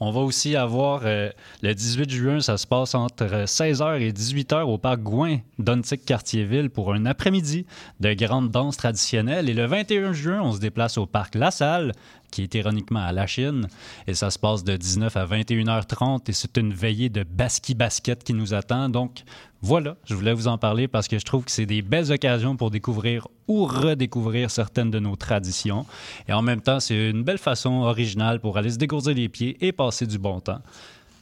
[0.00, 1.30] On va aussi avoir euh,
[1.62, 6.70] le 18 juin, ça se passe entre 16h et 18h au parc Gouin d'Ontic Cartierville
[6.70, 7.66] pour un après-midi
[8.00, 9.48] de grande danse traditionnelle.
[9.48, 11.92] Et le 21 juin, on se déplace au parc La Salle,
[12.32, 13.68] qui est ironiquement à la Chine.
[14.08, 18.24] Et ça se passe de 19 à 21h30 et c'est une veillée de basky basket
[18.24, 18.88] qui nous attend.
[18.88, 19.22] Donc
[19.60, 22.56] voilà, je voulais vous en parler parce que je trouve que c'est des belles occasions
[22.56, 25.86] pour découvrir ou redécouvrir certaines de nos traditions.
[26.26, 29.56] Et en même temps, c'est une belle façon originale pour aller se dégourdir les pieds
[29.64, 30.62] et passer du bon temps.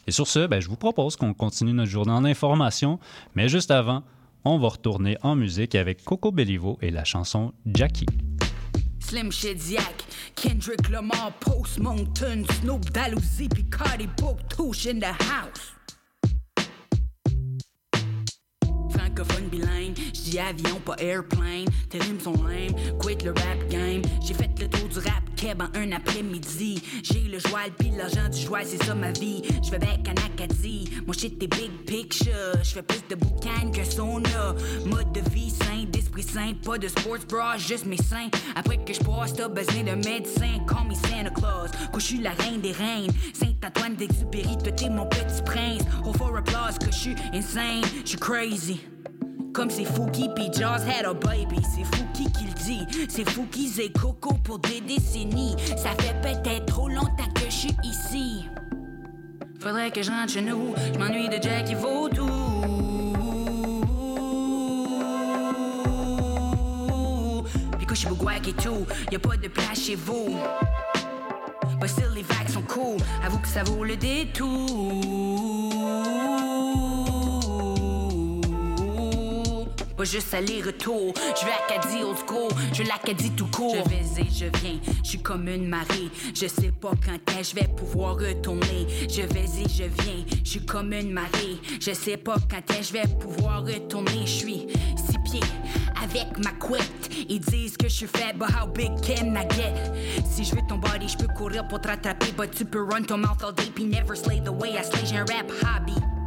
[0.06, 2.98] Et sur ce, ben, je vous propose qu'on continue notre journée en information,
[3.34, 4.02] mais juste avant,
[4.44, 8.06] on va retourner en musique avec Coco Bellivo et la chanson Jackie.
[9.00, 10.04] Slim Shediac,
[10.36, 15.72] Kendrick Lamar, Post Mountain, Snoop Dalluzi, Picardi, Book Touche in the house.
[18.90, 21.66] Francophone bilingue, j'dis avion, pas airplane.
[21.88, 24.02] Tes rimes sont lame, quit le rap game.
[24.24, 26.82] J'ai fait le tour du rap keb en un après-midi.
[27.02, 29.42] J'ai le joie, pis l'argent du joie, c'est ça ma vie.
[29.62, 32.52] J'vais bec en Acadie, mon shit est big picture.
[32.62, 34.54] J'fais plus de boucan que sauna.
[34.84, 38.28] Mode de vie sain, d'esprit sain, pas de sports bra, juste mes seins.
[38.54, 41.70] Après que j'passe, t'as besoin d'un médecin, call me Santa Claus.
[41.90, 45.82] Quand j'suis la reine des reines, Saint-Antoine d'Exupéry, toi t'es mon petit prince.
[46.04, 48.80] Oh for applause, que j'suis insane, j'suis crazy.
[49.52, 51.60] Comme c'est Fouki pis Jaws had a baby.
[51.74, 52.86] C'est Fouki qui le dit.
[53.08, 55.56] C'est Fouki et Coco pour des décennies.
[55.76, 58.44] Ça fait peut-être trop longtemps que je suis ici.
[59.60, 60.74] Faudrait que je rentre chez nous.
[60.94, 62.28] Je m'ennuie de Jackie Vaudou
[67.76, 68.86] Puis que je suis bougouac et tout.
[69.10, 70.36] Y'a pas de place chez vous.
[71.86, 72.98] Still les vagues sont cool.
[73.24, 75.50] Avoue que ça vaut le détour
[80.00, 81.12] pas juste aller-retour.
[81.38, 83.76] Je vais Acadie old school, je l'Acadie tout court.
[83.84, 86.08] Je vais et je viens, je suis comme une marée.
[86.34, 88.86] Je sais pas quand est-ce je vais pouvoir retourner.
[89.10, 91.58] Je vais et je viens, je suis comme une marée.
[91.78, 94.22] Je sais pas quand est-ce je vais pouvoir retourner.
[94.24, 95.48] Je suis six pieds
[96.02, 97.10] avec ma couette.
[97.28, 100.24] Ils disent que je suis faible, how big can I get?
[100.24, 103.02] Si je veux ton body, je peux courir pour te rattraper, but tu peux run
[103.02, 105.04] ton mouth all day puis never slay the way I slay.
[105.04, 106.19] J'ai un rap hobby.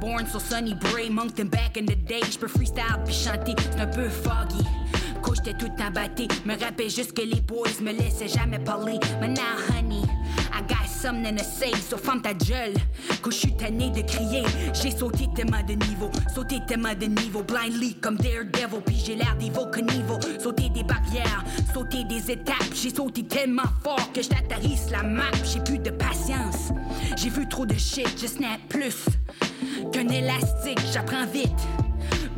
[0.00, 2.22] Born so sunny, Bray, Moncton back in the day.
[2.30, 4.64] J'peux freestyle puis chanter, c'est un peu foggy.
[5.22, 8.98] Quand j'étais tout embatté, me rappelle juste que les boys me laissaient jamais parler.
[9.20, 10.02] Now, honey,
[10.52, 12.74] I got something to say, so ferme ta gueule.
[13.20, 17.94] Quand j'suis tanné de crier, j'ai sauté tellement de niveau, sauté tellement de niveau, blindly
[17.96, 20.18] comme Daredevil, puis j'ai l'air des Volcanivo.
[20.42, 25.30] Sauter des barrières, sauter des étapes, j'ai sauté tellement fort que j'atterrisse la map.
[25.44, 26.70] J'ai plus de patience,
[27.16, 29.04] j'ai vu trop de shit, je snap plus
[29.92, 31.50] qu'un élastique, j'apprends vite.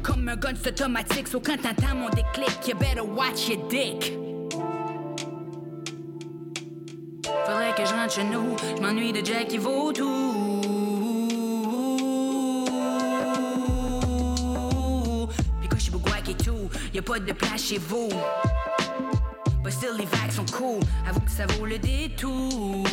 [0.03, 4.13] Comme un gun automatique, so quand t'entends mon déclic, you better watch your dick.
[7.47, 10.61] Faudrait que je rentre chez nous, je m'ennuie de Jackie Vaudou.
[15.61, 15.93] Puis quand je suis
[16.29, 18.09] et tout, y'a pas de place chez vous.
[19.63, 22.85] But still les vagues sont cool, avoue que ça vaut le détour.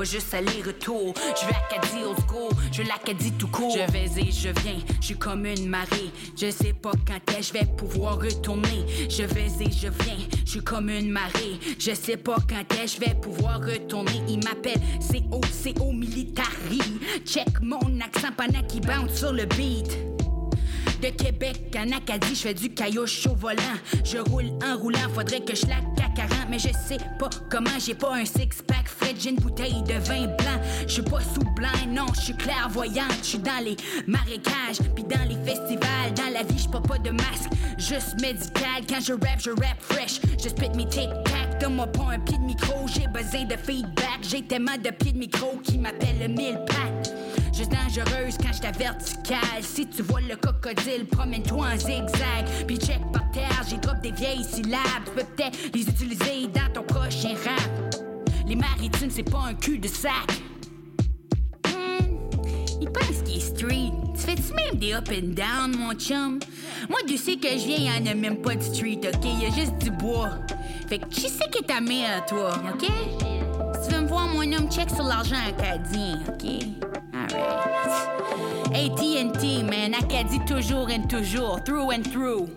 [0.00, 1.12] Pas juste aller-retour.
[1.38, 3.76] Je vais Acadie old school, je l'Acadie tout court.
[3.76, 6.10] Je vais et je viens, je suis comme une marée.
[6.40, 8.86] Je sais pas quand est-ce je vais pouvoir retourner.
[9.10, 11.60] Je vais et je viens, je suis comme une marée.
[11.78, 14.22] Je sais pas quand est-ce je vais pouvoir retourner.
[14.26, 16.80] Il m'appelle CO, CO Militari.
[17.26, 19.98] Check mon accent pendant qu'il bounce sur le beat.
[21.00, 23.62] De Québec en Acadie, je fais du caillouche au volant.
[24.04, 27.70] Je roule en roulant, faudrait que je la à 40, mais je sais pas comment.
[27.78, 30.60] J'ai pas un six-pack frais, j'ai une bouteille de vin blanc.
[30.86, 33.14] Je suis pas sous blanc, non, je suis clairvoyante.
[33.22, 33.76] Je suis dans les
[34.06, 36.12] marécages, puis dans les festivals.
[36.14, 38.82] Dans la vie, je pas de masque, juste médical.
[38.88, 40.20] Quand je rap, je rap fresh.
[40.42, 42.86] Je spit mes tic-tac, donne-moi pas un pied de micro.
[42.86, 47.14] J'ai besoin de feedback, j'ai tellement de pieds de micro qui m'appellent le mille pattes.
[47.52, 49.62] Juste dangereuse quand j'étais verticale.
[49.62, 52.46] Si tu vois le crocodile, promène-toi en zigzag.
[52.66, 55.04] Puis check par terre, j'ai drop des vieilles syllabes.
[55.06, 57.96] Tu peux peut-être les utiliser dans ton prochain rap.
[58.46, 60.12] Les maritimes, c'est pas un cul de sac.
[61.66, 62.04] Hmm,
[62.80, 63.92] il pense qu'il est street.
[64.14, 66.38] Tu fais-tu même des up and down, mon chum?
[66.88, 69.24] Moi, tu sais que je viens, y'en a même pas de street, ok?
[69.24, 70.30] Y a juste du bois.
[70.88, 72.90] Fait que qui c'est qui est ta mère, toi, ok?
[73.80, 76.89] Si tu veux me voir, mon homme, check sur l'argent acadien, ok?
[77.32, 77.70] Alright.
[78.74, 82.48] AT&T, man, Acadie toujours and toujours, through and through.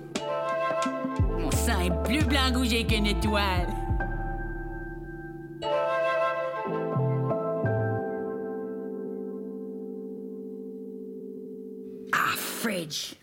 [1.40, 3.68] Mon sang est bleu, blanc, rouge avec une étoile.
[12.14, 13.16] Ah, fridge.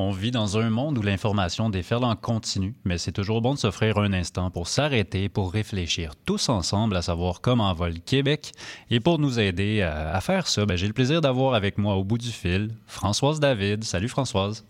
[0.00, 3.58] On vit dans un monde où l'information déferle en continu, mais c'est toujours bon de
[3.58, 8.52] s'offrir un instant pour s'arrêter, pour réfléchir tous ensemble à savoir comment va le Québec.
[8.90, 11.96] Et pour nous aider à, à faire ça, ben, j'ai le plaisir d'avoir avec moi
[11.96, 13.82] au bout du fil Françoise David.
[13.82, 14.64] Salut Françoise.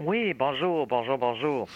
[0.00, 1.66] Oui, bonjour, bonjour, bonjour.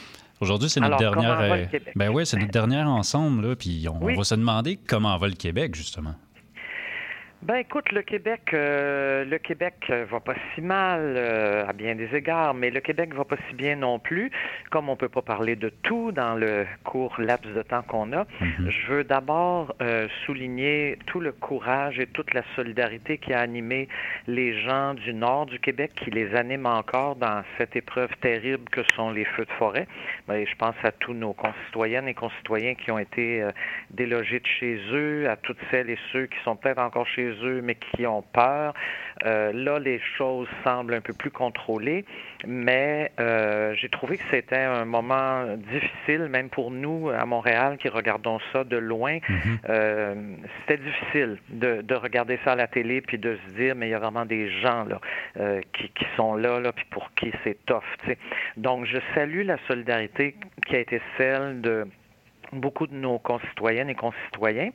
[0.41, 1.41] Aujourd'hui, c'est notre Alors, dernière.
[1.75, 5.19] euh, ben oui, c'est notre dernière ensemble, là, puis on, on va se demander comment
[5.19, 6.15] va le Québec, justement.
[7.45, 11.95] Ben écoute, le Québec, euh, le Québec euh, va pas si mal euh, à bien
[11.95, 14.31] des égards, mais le Québec va pas si bien non plus.
[14.71, 18.27] Comme on peut pas parler de tout dans le court laps de temps qu'on a,
[18.41, 23.89] je veux d'abord euh, souligner tout le courage et toute la solidarité qui a animé
[24.27, 28.81] les gens du nord du Québec, qui les animent encore dans cette épreuve terrible que
[28.97, 29.87] sont les feux de forêt.
[30.29, 33.47] Ben, je pense à tous nos concitoyennes et concitoyens qui ont été
[33.91, 37.34] délogés de chez eux, à toutes celles et ceux qui sont peut-être encore chez eux,
[37.43, 38.75] mais qui ont peur.
[39.25, 42.05] Euh, là, les choses semblent un peu plus contrôlées,
[42.47, 47.89] mais euh, j'ai trouvé que c'était un moment difficile, même pour nous à Montréal qui
[47.89, 49.19] regardons ça de loin.
[49.69, 50.15] Euh,
[50.61, 53.91] c'était difficile de, de regarder ça à la télé puis de se dire, mais il
[53.91, 55.01] y a vraiment des gens là
[55.73, 57.83] qui, qui sont là, là puis pour qui c'est tough.
[58.57, 61.87] Donc, je salue la solidarité qui a été celle de
[62.53, 64.71] beaucoup de nos concitoyennes et concitoyens.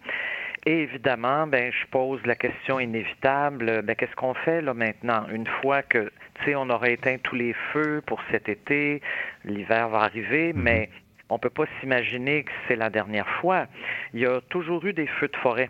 [0.66, 5.26] Et évidemment, ben, je pose la question inévitable, ben, qu'est-ce qu'on fait là maintenant?
[5.32, 9.02] Une fois que, tu sais, on aura éteint tous les feux pour cet été,
[9.46, 10.90] l'hiver va arriver, mais
[11.30, 13.68] on peut pas s'imaginer que c'est la dernière fois.
[14.14, 15.70] Il y a toujours eu des feux de forêt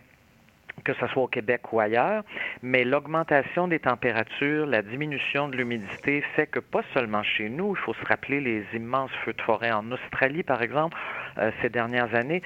[0.84, 2.24] que ce soit au Québec ou ailleurs,
[2.62, 7.80] mais l'augmentation des températures, la diminution de l'humidité fait que pas seulement chez nous, il
[7.80, 10.98] faut se rappeler les immenses feux de forêt en Australie, par exemple,
[11.38, 12.42] euh, ces dernières années,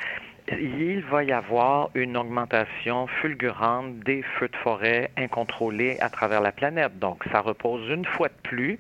[0.52, 6.52] il va y avoir une augmentation fulgurante des feux de forêt incontrôlés à travers la
[6.52, 7.00] planète.
[7.00, 8.80] Donc, ça repose une fois de plus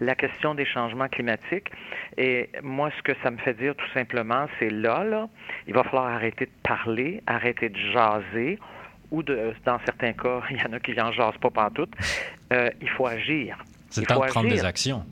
[0.00, 1.70] la question des changements climatiques.
[2.16, 5.28] Et moi, ce que ça me fait dire tout simplement, c'est là, là,
[5.66, 8.58] il va falloir arrêter de parler, arrêter de jaser,
[9.10, 11.92] ou de, dans certains cas, il y en a qui n'en jasent pas pantoute.
[12.52, 13.56] Euh, il faut agir.
[13.90, 15.04] C'est le temps de prendre des actions.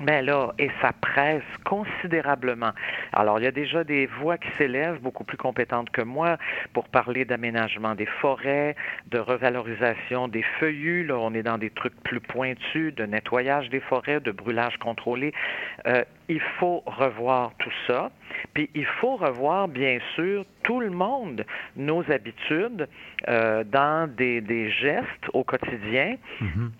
[0.00, 2.70] Ben là, et ça presse considérablement.
[3.12, 6.36] Alors, il y a déjà des voix qui s'élèvent, beaucoup plus compétentes que moi,
[6.72, 8.76] pour parler d'aménagement des forêts,
[9.10, 11.04] de revalorisation des feuillus.
[11.04, 15.32] Là, on est dans des trucs plus pointus, de nettoyage des forêts, de brûlage contrôlé.
[15.86, 18.10] Euh, il faut revoir tout ça.
[18.54, 21.44] Puis il faut revoir, bien sûr, tout le monde,
[21.76, 22.86] nos habitudes
[23.28, 26.16] euh, dans des, des gestes au quotidien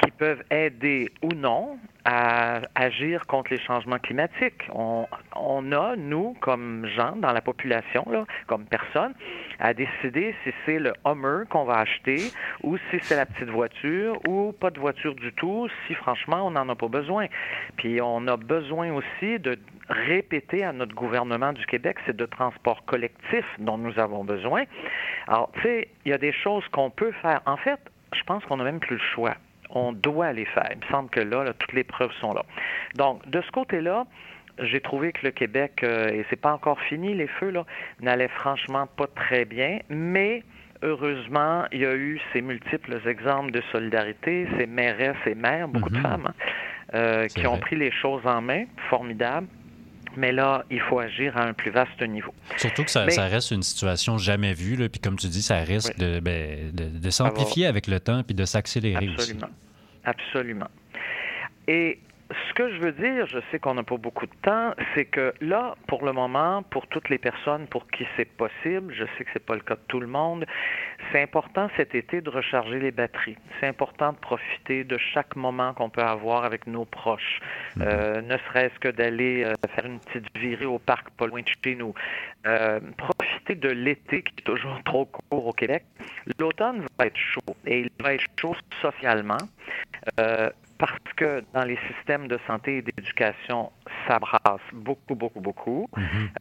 [0.02, 4.62] qui peuvent aider ou non à agir contre les changements climatiques.
[4.72, 9.12] On, on a, nous, comme gens dans la population, là, comme personne,
[9.58, 12.30] à décider si c'est le Hummer qu'on va acheter
[12.62, 16.52] ou si c'est la petite voiture ou pas de voiture du tout, si franchement on
[16.52, 17.26] n'en a pas besoin.
[17.76, 19.58] Puis on a besoin aussi de
[19.88, 24.64] répéter à notre gouvernement du Québec, c'est de transport collectif dont nous avons besoin.
[25.26, 27.40] Alors, tu sais, il y a des choses qu'on peut faire.
[27.46, 27.80] En fait,
[28.14, 29.34] je pense qu'on n'a même plus le choix.
[29.70, 30.68] On doit les faire.
[30.72, 32.42] Il me semble que là, là, toutes les preuves sont là.
[32.96, 34.06] Donc, de ce côté-là,
[34.60, 37.64] j'ai trouvé que le Québec, euh, et c'est pas encore fini, les feux, là,
[38.00, 40.42] n'allait franchement pas très bien, mais
[40.82, 45.90] heureusement, il y a eu ces multiples exemples de solidarité, ces mairesses et maires, beaucoup
[45.90, 46.34] de femmes, hein,
[46.94, 49.46] euh, qui ont pris les choses en main, formidable.
[50.16, 52.32] Mais là, il faut agir à un plus vaste niveau.
[52.56, 55.42] Surtout que ça, Mais- ça reste une situation jamais vue, là, puis comme tu dis,
[55.42, 59.32] ça risque de, ben, de, de s'amplifier avec le temps puis de s'accélérer aussi.
[59.32, 59.48] Absolument.
[60.04, 60.68] Absolument.
[61.68, 62.00] Et
[62.30, 65.32] ce que je veux dire, je sais qu'on n'a pas beaucoup de temps, c'est que
[65.40, 69.30] là, pour le moment, pour toutes les personnes pour qui c'est possible, je sais que
[69.32, 70.44] c'est pas le cas de tout le monde,
[71.10, 73.36] c'est important cet été de recharger les batteries.
[73.58, 77.40] C'est important de profiter de chaque moment qu'on peut avoir avec nos proches.
[77.80, 81.48] Euh, ne serait-ce que d'aller euh, faire une petite virée au parc pas loin de
[81.64, 81.94] chez nous.
[82.46, 85.84] Euh, profiter de l'été qui est toujours trop court au Québec.
[86.38, 89.38] L'automne va être chaud et il va être chaud socialement.
[90.78, 93.72] Parce que dans les systèmes de santé et d'éducation,
[94.06, 95.88] ça brasse beaucoup, beaucoup, beaucoup.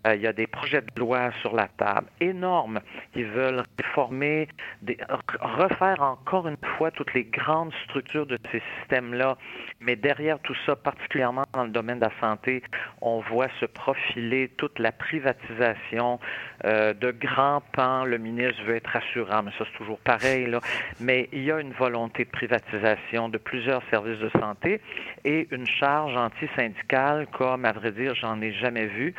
[0.05, 2.79] Euh, il y a des projets de loi sur la table énormes.
[3.15, 4.47] Ils veulent réformer,
[4.81, 4.97] des-
[5.39, 9.37] refaire encore une fois toutes les grandes structures de ces systèmes-là.
[9.79, 12.63] Mais derrière tout ça, particulièrement dans le domaine de la santé,
[13.01, 16.19] on voit se profiler toute la privatisation
[16.65, 18.03] euh, de grands pans.
[18.05, 20.47] Le ministre veut être rassurant, mais ça c'est toujours pareil.
[20.47, 20.59] Là.
[20.99, 24.81] Mais il y a une volonté de privatisation de plusieurs services de santé
[25.23, 29.13] et une charge anti-syndicale comme, à vrai dire, j'en ai jamais vu.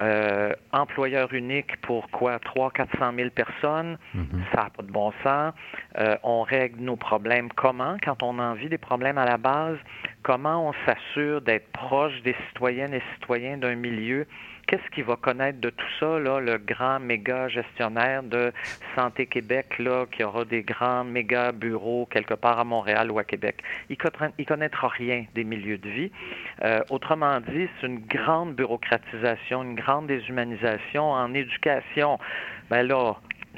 [0.00, 2.38] Euh, employeur unique pour quoi?
[2.38, 3.98] 3 400 000 personnes,
[4.52, 5.52] ça n'a pas de bon sens.
[5.98, 7.96] Euh, on règle nos problèmes comment?
[8.04, 9.76] Quand on en vit des problèmes à la base?
[10.22, 14.26] Comment on s'assure d'être proche des citoyennes et citoyens d'un milieu?
[14.68, 18.52] Qu'est-ce qu'il va connaître de tout ça, là, le grand méga gestionnaire de
[18.94, 23.24] Santé Québec, là, qui aura des grands méga bureaux quelque part à Montréal ou à
[23.24, 23.62] Québec?
[23.88, 26.10] Il ne connaîtra rien des milieux de vie.
[26.64, 32.18] Euh, autrement dit, c'est une grande bureaucratisation, une grande déshumanisation en éducation.
[32.68, 33.14] Ben là,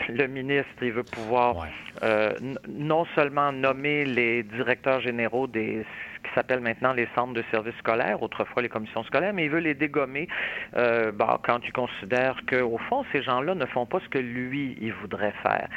[0.09, 1.67] le ministre, il veut pouvoir
[2.05, 2.33] euh,
[2.69, 5.85] non seulement nommer les directeurs généraux des
[6.23, 9.61] qui s'appelle maintenant les centres de services scolaires, autrefois les commissions scolaires, mais il veut
[9.61, 10.29] les dégommer
[10.77, 14.77] euh, bon, quand il considère qu'au fond, ces gens-là ne font pas ce que lui,
[14.81, 15.69] il voudrait faire.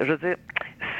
[0.00, 0.36] Je veux dire,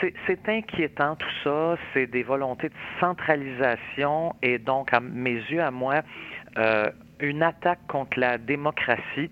[0.01, 5.62] c'est- c'est inquiétant tout ça, c'est des volontés de centralisation et donc, à mes yeux,
[5.62, 6.03] à moi,
[6.59, 6.90] euh,
[7.20, 9.30] une attaque contre la démocratie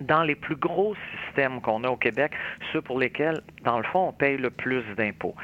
[0.00, 0.94] dans les plus gros
[1.24, 2.32] systèmes qu'on a au Québec,
[2.72, 5.34] ceux pour lesquels, dans le fond, on paye le plus d'impôts.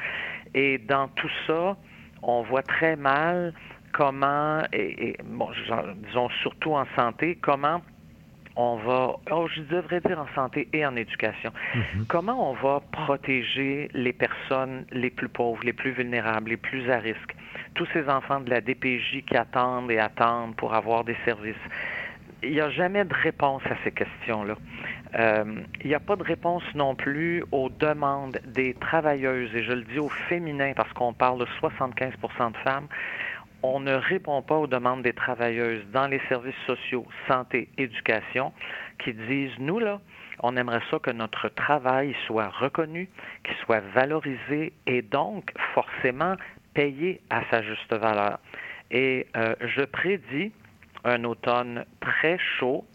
[0.53, 1.75] Et dans tout ça,
[2.21, 3.53] on voit très mal
[3.93, 7.81] comment, et, et, bon, j'en- disons surtout en santé, comment
[8.57, 11.51] on va, oh, je devrais dire en santé et en éducation,
[12.07, 16.99] comment on va protéger les personnes les plus pauvres, les plus vulnérables, les plus à
[16.99, 17.35] risque,
[17.73, 21.55] tous ces enfants de la DPJ qui attendent et attendent pour avoir des services.
[22.43, 24.55] Il n'y a jamais de réponse à ces questions-là.
[25.17, 25.43] Euh,
[25.81, 29.83] il n'y a pas de réponse non plus aux demandes des travailleuses, et je le
[29.83, 32.87] dis au féminin parce qu'on parle de 75% de femmes.
[33.63, 38.51] On ne répond pas aux demandes des travailleuses dans les services sociaux, santé, éducation,
[38.99, 40.01] qui disent, nous, là,
[40.39, 43.09] on aimerait ça que notre travail soit reconnu,
[43.43, 46.35] qu'il soit valorisé et donc forcément
[46.73, 48.39] payé à sa juste valeur.
[48.91, 50.51] Et euh, je prédis
[51.03, 52.85] un automne très chaud,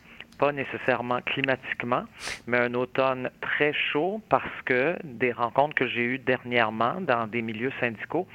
[0.40, 2.04] pas nécessairement climatiquement,
[2.46, 7.42] mais un automne très chaud parce que des rencontres que j'ai eues dernièrement dans des
[7.42, 8.26] milieux syndicaux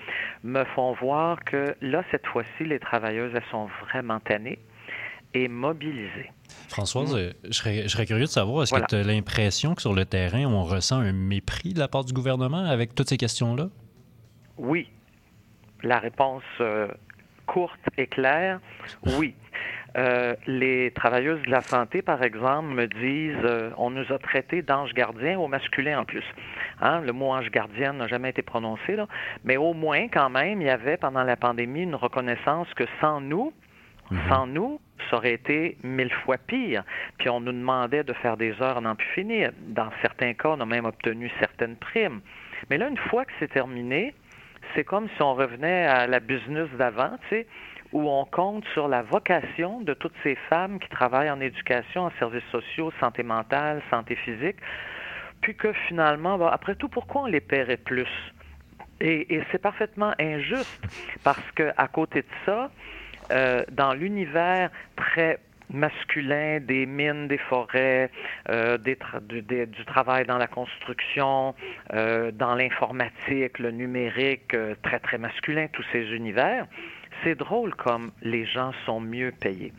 [0.43, 4.59] me font voir que là, cette fois-ci, les travailleuses, elles sont vraiment tannées
[5.33, 6.29] et mobilisées.
[6.69, 8.85] Françoise, euh, je, serais, je serais curieux de savoir, est-ce Voilà.
[8.85, 12.05] que tu as l'impression que sur le terrain, on ressent un mépris de la part
[12.05, 13.69] du gouvernement avec toutes ces questions-là?
[14.57, 14.89] Oui.
[15.81, 16.87] La réponse euh,
[17.47, 18.59] courte et claire,
[19.17, 19.33] oui.
[19.95, 24.61] Euh, les travailleuses de la santé, par exemple, me disent euh, on nous a traités
[24.61, 26.25] d'anges gardiens au masculin en plus.
[26.81, 29.07] Hein, Le mot ange gardien n'a jamais été prononcé, là.
[29.45, 33.21] mais au moins, quand même, il y avait pendant la pandémie une reconnaissance que sans
[33.21, 33.53] nous,
[34.29, 34.79] sans nous,
[35.09, 36.83] ça aurait été mille fois pire.
[37.17, 39.51] Puis on nous demandait de faire des heures n'en plus finir.
[39.67, 42.21] Dans certains cas, on a même obtenu certaines primes.
[42.69, 44.13] Mais là, une fois que c'est terminé,
[44.73, 47.47] c'est comme si on revenait à la business d'avant, tu sais,
[47.95, 52.11] où on compte sur la vocation de toutes ces femmes qui travaillent en éducation, en
[52.19, 54.57] services sociaux, santé mentale, santé physique,
[55.39, 58.09] puis que finalement, après tout, pourquoi on les paierait plus?
[58.99, 60.81] Et, c'est parfaitement injuste
[61.23, 62.69] parce que à côté de ça,
[63.31, 65.39] euh, dans l'univers très
[65.69, 68.11] masculin des mines, des forêts,
[68.49, 71.55] euh, du, travail dans la construction,
[71.93, 76.67] euh, dans l'informatique, le numérique, très très masculin, tous ces univers,
[77.23, 79.73] c'est drôle comme les gens sont mieux payés.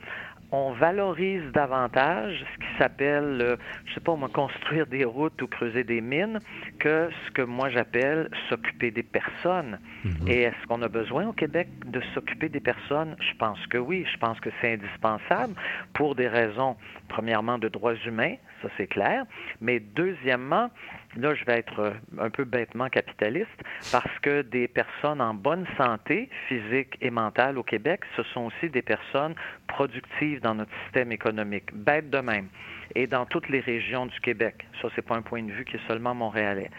[0.53, 5.49] On valorise davantage ce qui s'appelle, euh, je sais pas moi, construire des routes ou
[5.49, 6.39] creuser des mines
[6.79, 9.81] que ce que moi j'appelle s'occuper des personnes.
[10.29, 13.17] Et est-ce qu'on a besoin au Québec de s'occuper des personnes?
[13.19, 14.07] Je pense que oui.
[14.13, 15.55] Je pense que c'est indispensable
[15.95, 16.77] pour des raisons,
[17.09, 19.25] premièrement, de droits humains, ça c'est clair,
[19.61, 20.71] mais deuxièmement,
[21.17, 23.63] là je vais être euh, un peu bêtement capitaliste,
[23.93, 28.71] parce que des personnes en bonne santé physique et mentale au Québec, ce sont aussi
[28.71, 29.35] des personnes
[29.67, 32.49] productives dans notre système économique, bête de même
[32.95, 34.65] et dans toutes les régions du Québec.
[34.81, 36.71] Ça, c'est pas un point de vue qui est seulement montréalais.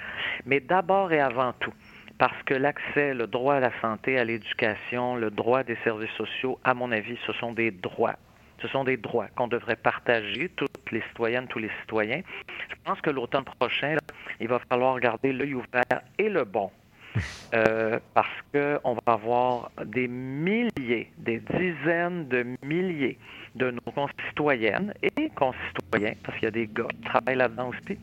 [0.45, 1.73] Mais d'abord et avant tout,
[2.17, 6.59] parce que l'accès, le droit à la santé, à l'éducation, le droit des services sociaux,
[6.63, 8.15] à mon avis, ce sont des droits.
[8.61, 12.21] Ce sont des droits qu'on devrait partager, toutes les citoyennes, tous les citoyens.
[12.69, 13.99] Je pense que l'automne prochain, là,
[14.39, 16.71] il va falloir garder l'œil ouvert et le bon
[17.53, 23.17] euh, parce qu'on va avoir des milliers, des dizaines de milliers
[23.55, 27.97] de nos concitoyennes et concitoyens, parce qu'il y a des gars qui travaillent là-dedans aussi,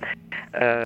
[0.56, 0.84] euh,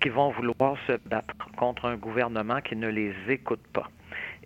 [0.00, 3.90] qui vont vouloir se battre contre un gouvernement qui ne les écoute pas.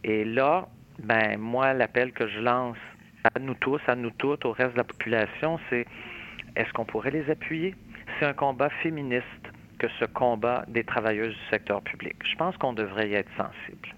[0.03, 0.67] Et là,
[0.99, 2.77] ben moi, l'appel que je lance
[3.25, 5.87] à nous tous, à nous toutes, au reste de la population, c'est
[6.57, 7.75] est-ce qu'on pourrait les appuyer?
[8.19, 9.25] C'est un combat féministe
[9.79, 12.17] que ce combat des travailleuses du secteur public.
[12.31, 13.95] Je pense qu'on devrait y être sensible.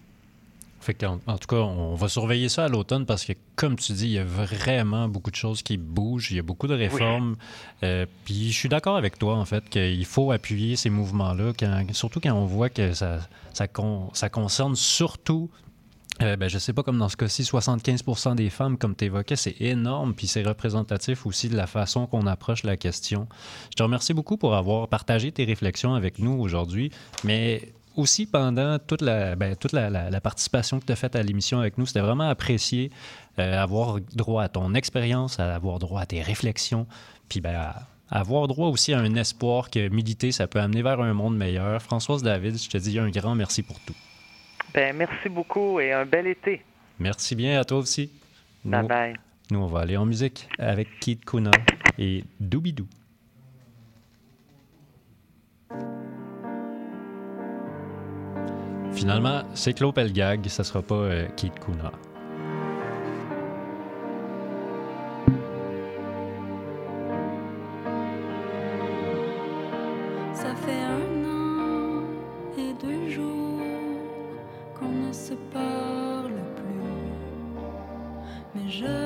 [0.81, 3.93] Fait en, en tout cas, on va surveiller ça à l'automne parce que, comme tu
[3.93, 6.75] dis, il y a vraiment beaucoup de choses qui bougent, il y a beaucoup de
[6.75, 7.37] réformes.
[7.85, 11.53] Euh, puis je suis d'accord avec toi, en fait, qu'il faut appuyer ces mouvements-là,
[11.93, 13.21] surtout quand on voit que ça,
[13.53, 15.51] ça, con- ça concerne surtout
[16.23, 19.37] euh, ben, je sais pas, comme dans ce cas-ci, 75 des femmes, comme tu évoquais,
[19.37, 23.29] c'est énorme, puis c'est représentatif aussi de la façon qu'on approche la question.
[23.71, 26.91] Je te remercie beaucoup pour avoir partagé tes réflexions avec nous aujourd'hui,
[27.25, 31.61] mais aussi pendant toute la, ben, toute la, participation que tu as faite à l'émission
[31.61, 31.87] avec nous.
[31.87, 32.91] C'était vraiment apprécié,
[33.39, 36.87] euh, avoir droit à ton expérience, avoir droit à tes réflexions,
[37.29, 37.75] puis ben,
[38.11, 41.81] avoir droit aussi à un espoir que militer, ça peut amener vers un monde meilleur.
[41.83, 43.95] Françoise David, je te dis un grand merci pour tout.
[44.75, 46.63] Ben, merci beaucoup et un bel été.
[46.99, 48.11] Merci bien à toi aussi.
[48.65, 49.15] Bye Nous- bye.
[49.51, 51.51] Nous, on va aller en musique avec Keith Kuna
[51.99, 52.87] et Doobidoo.
[58.93, 61.91] Finalement, c'est Claude Pelgag, ça sera pas euh, Keith Kuna.
[70.35, 72.03] Ça fait un an
[72.59, 73.42] et deux jours
[74.83, 76.83] qu'on ne se parle plus.
[78.55, 79.02] Mais je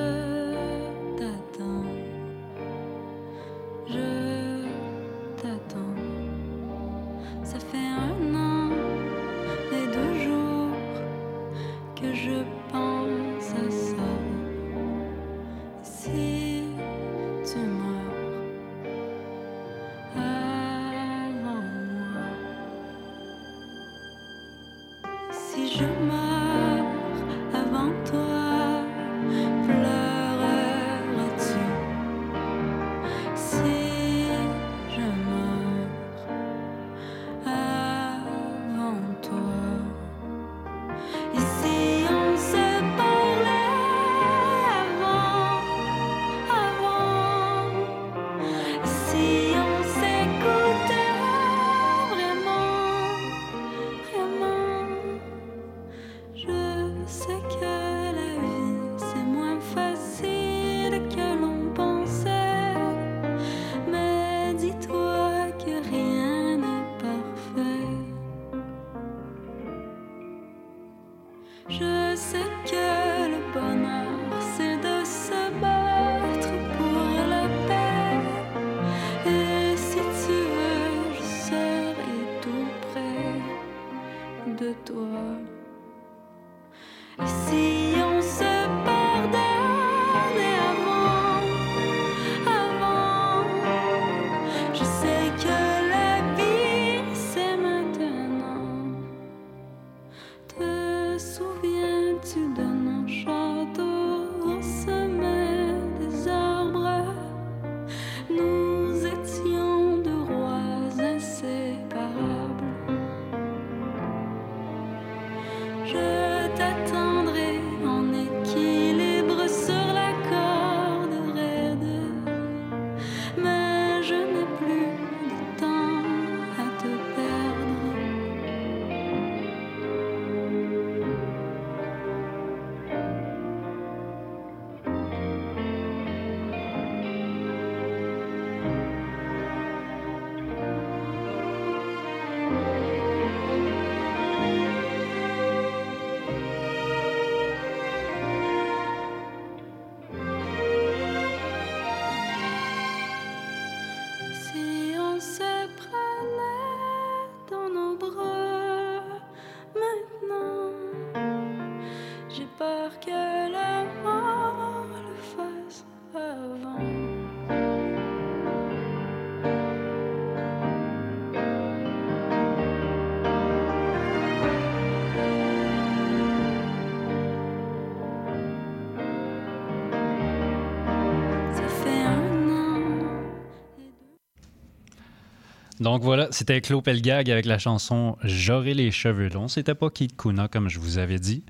[185.87, 189.47] Donc voilà, c'était Claude Pelgag avec la chanson J'aurai les cheveux longs.
[189.47, 191.43] C'était pas Kid Kuna, comme je vous avais dit.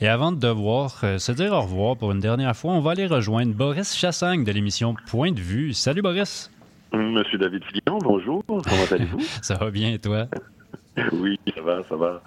[0.00, 2.92] Et avant de devoir euh, se dire au revoir pour une dernière fois, on va
[2.92, 5.72] aller rejoindre Boris Chassagne de l'émission Point de vue.
[5.74, 6.52] Salut Boris.
[6.92, 8.44] Monsieur David Fillon, bonjour.
[8.46, 8.62] Comment
[8.92, 9.18] allez-vous?
[9.42, 10.28] Ça va bien et toi?
[11.12, 12.22] oui, ça va, ça va.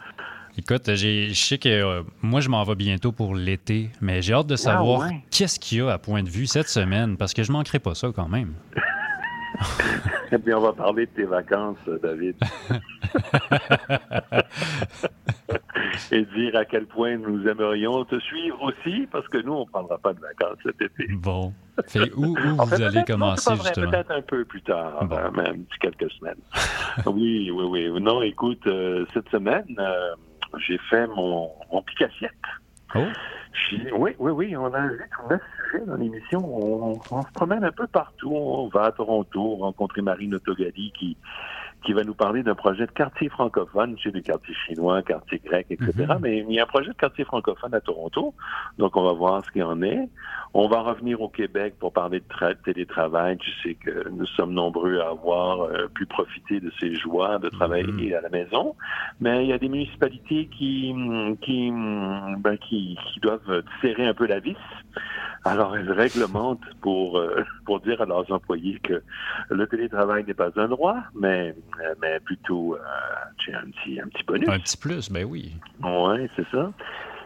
[0.58, 4.34] Écoute, j'ai- je sais que euh, moi, je m'en vais bientôt pour l'été, mais j'ai
[4.34, 5.24] hâte de savoir Ah ouais?
[5.32, 7.96] qu'est-ce qu'il y a à point de vue cette semaine, parce que je manquerai pas
[7.96, 8.54] ça quand même.
[10.34, 12.36] Et puis on va parler de tes vacances, David.
[16.12, 19.70] Et dire à quel point nous aimerions te suivre aussi, parce que nous, on ne
[19.70, 21.08] parlera pas de vacances cet été.
[21.14, 21.54] Bon.
[21.88, 23.92] Fait où, vous allez commencer, justement?
[23.92, 25.16] Peut-être un peu plus tard, bon.
[25.16, 26.40] euh, même, quelques semaines.
[27.06, 28.02] oui, oui, oui.
[28.02, 30.16] Non, écoute, euh, cette semaine, euh,
[30.68, 32.32] j'ai fait mon, mon picassiette.
[32.96, 33.06] Oh.
[33.96, 35.42] Oui, oui, oui, on a un 8 ou 9
[35.86, 38.32] dans l'émission, on, se promène un peu partout.
[38.32, 41.18] On va à Toronto, rencontrer Marine Autogali qui,
[41.84, 45.68] qui va nous parler d'un projet de quartier francophone chez des quartiers chinois, quartiers grecs,
[45.70, 45.92] etc.
[45.98, 46.18] Mhm.
[46.22, 48.34] Mais il y a un projet de quartier francophone à Toronto.
[48.78, 50.08] Donc, on va voir ce qu'il en est.
[50.54, 53.38] On va revenir au Québec pour parler de tra- télétravail.
[53.38, 57.50] Tu sais que nous sommes nombreux à avoir euh, pu profiter de ces joies de
[57.50, 58.76] travailler à la maison.
[59.20, 64.06] Mais il y a des municipalités qui, hum, qui, hum, ben, qui, qui doivent serrer
[64.08, 64.56] un peu la vis.
[65.46, 69.04] Alors, elles réglementent pour, euh, pour dire à leurs employés que
[69.50, 71.54] le télétravail n'est pas un droit, mais,
[72.02, 72.80] mais plutôt euh,
[73.54, 74.50] un, petit, un petit bonus.
[74.50, 75.54] Un petit plus, ben oui.
[75.84, 76.72] Oui, c'est ça.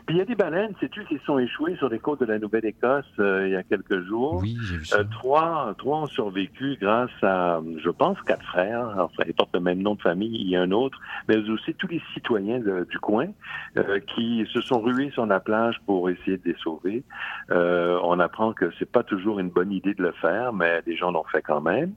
[0.07, 2.39] Puis il y a des baleines, sais-tu, qui sont échouées sur les côtes de la
[2.39, 4.39] Nouvelle-Écosse euh, il y a quelques jours?
[4.41, 4.99] Oui, j'ai vu ça.
[4.99, 8.87] Euh, trois, trois ont survécu grâce à, je pense, quatre frères.
[8.97, 10.33] Enfin, ils portent le même nom de famille.
[10.39, 10.97] Il y a un autre,
[11.27, 13.27] mais aussi tous les citoyens de- du coin
[13.75, 17.03] euh, qui se sont rués sur la plage pour essayer de les sauver.
[17.51, 20.95] Euh, on apprend que c'est pas toujours une bonne idée de le faire, mais des
[20.95, 21.91] gens l'ont fait quand même.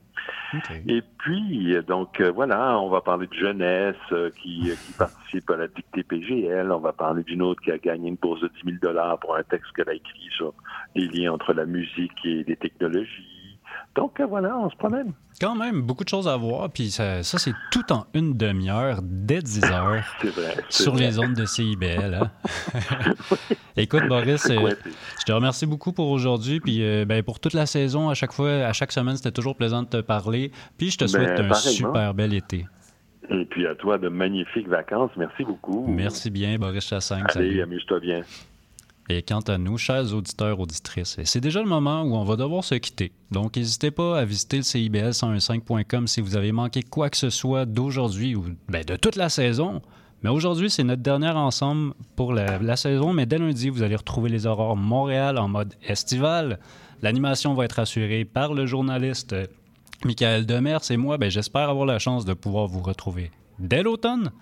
[0.88, 5.56] Et puis, donc euh, voilà, on va parler de jeunesse euh, qui, qui participe à
[5.56, 6.72] la dictée PGL.
[6.72, 9.42] On va parler d'une autre qui a gagné une bourse de 10 000 pour un
[9.44, 10.52] texte qu'elle a écrit sur
[10.94, 13.58] les liens entre la musique et les technologies.
[13.96, 15.12] Donc euh, voilà, on se promène.
[15.40, 18.98] Quand même, beaucoup de choses à voir, puis ça, ça, c'est tout en une demi-heure,
[19.02, 20.54] dès 10 heures, vrai.
[20.68, 21.06] sur vrai.
[21.06, 22.14] les ondes de CIBL.
[22.14, 22.30] hein.
[23.76, 24.74] Écoute, Boris, euh,
[25.18, 28.32] je te remercie beaucoup pour aujourd'hui, puis euh, ben, pour toute la saison, à chaque
[28.32, 31.40] fois, à chaque semaine, c'était toujours plaisant de te parler, puis je te Ben, souhaite
[31.40, 32.66] un super bel été.
[33.28, 35.10] Et puis à toi, de magnifiques vacances.
[35.16, 35.86] Merci beaucoup.
[35.86, 37.24] Merci bien, Boris Chassagne.
[37.34, 37.62] Allez, salut.
[37.62, 38.22] amuse-toi bien.
[39.08, 42.62] Et quant à nous, chers auditeurs, auditrices, c'est déjà le moment où on va devoir
[42.62, 43.10] se quitter.
[43.32, 47.66] Donc, n'hésitez pas à visiter le CIBL1015.com si vous avez manqué quoi que ce soit
[47.66, 49.82] d'aujourd'hui ou ben, de toute la saison.
[50.22, 53.12] Mais aujourd'hui, c'est notre dernière ensemble pour la, la saison.
[53.12, 56.60] Mais dès lundi, vous allez retrouver les aurores Montréal en mode estival.
[57.02, 59.34] L'animation va être assurée par le journaliste
[60.04, 61.18] Michael Demers et moi.
[61.18, 64.32] Ben, J'espère avoir la chance de pouvoir vous retrouver dès l'automne.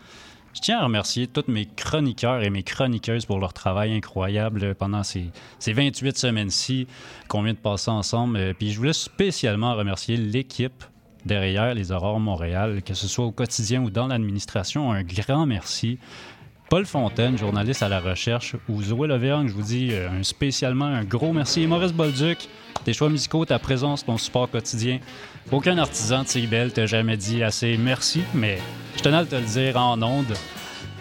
[0.54, 5.02] Je tiens à remercier tous mes chroniqueurs et mes chroniqueuses pour leur travail incroyable pendant
[5.02, 6.86] ces, ces 28 semaines-ci
[7.28, 8.38] qu'on vient de passer ensemble.
[8.38, 10.84] Euh, Puis je voulais spécialement remercier l'équipe
[11.24, 14.92] derrière les Aurores Montréal, que ce soit au quotidien ou dans l'administration.
[14.92, 15.98] Un grand merci.
[16.68, 20.84] Paul Fontaine, journaliste à la recherche, ou Zoé Levergne, je vous dis euh, un spécialement
[20.84, 21.62] un gros merci.
[21.62, 22.46] Et Maurice Bolduc,
[22.84, 24.98] tes choix musicaux, ta présence, ton support quotidien.
[25.50, 28.58] Aucun artisan de CIBEL t'a jamais dit assez merci, mais
[28.96, 30.34] je tenais à te le dire en ondes.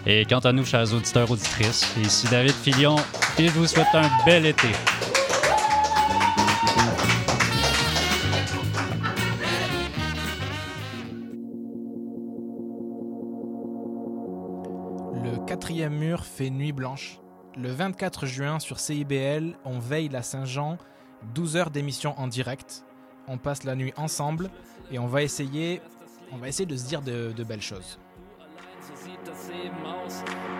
[0.06, 2.96] Et quant à nous, chers auditeurs, auditrices, ici David Filion,
[3.38, 4.68] et je vous souhaite un bel été.
[15.78, 17.20] Quatrième mur fait nuit blanche.
[17.56, 20.76] Le 24 juin sur CIBL, on veille la Saint-Jean,
[21.34, 22.84] 12 heures d'émission en direct.
[23.28, 24.50] On passe la nuit ensemble
[24.90, 25.80] et on va essayer,
[26.32, 28.00] on va essayer de se dire de, de belles choses.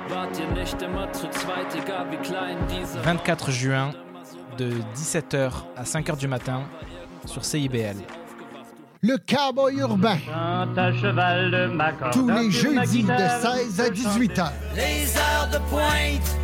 [0.08, 3.92] Wart ihr nicht immer zu zweit, egal wie klein diese 24 juin,
[4.56, 6.62] de 17h à 5h du matin,
[7.24, 7.96] sur CIBL.
[9.00, 10.18] Le cowboy urbain.
[12.12, 14.52] Tous les jeudis de 16 à 18 heures.
[14.74, 16.36] Les heures de pointe,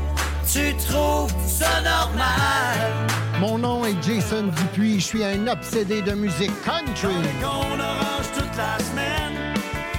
[0.53, 3.09] tu trouves ça normal?
[3.41, 7.15] Mon nom est Jason Dupuis, je suis un obsédé de musique country.
[7.43, 9.55] On orange toute la semaine.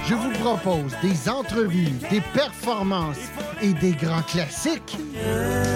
[0.06, 3.30] Je vous propose des entrevues, des performances
[3.60, 4.96] et des grands classiques.
[5.14, 5.75] La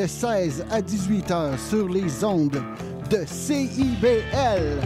[0.00, 2.62] de 16 à 18 heures sur les ondes
[3.10, 4.78] de CIBL.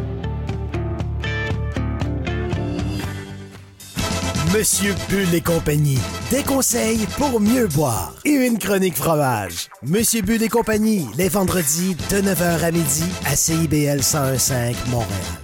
[4.52, 5.98] Monsieur Bull et compagnie.
[6.30, 8.14] Des conseils pour mieux boire.
[8.24, 9.68] Et une chronique fromage.
[9.82, 15.43] Monsieur Bull et compagnie, les vendredis de 9h à midi à CIBL 1015 Montréal.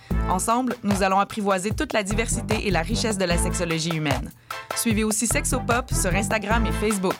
[0.31, 4.31] Ensemble, nous allons apprivoiser toute la diversité et la richesse de la sexologie humaine.
[4.77, 7.17] Suivez aussi Sexopop sur Instagram et Facebook.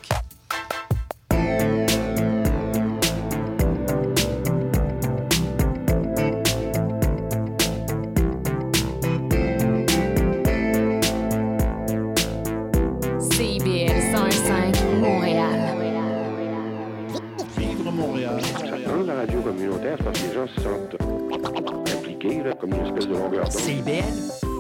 [22.59, 23.51] Comme une espèce de longueur d'onde.
[23.51, 24.03] CIBL,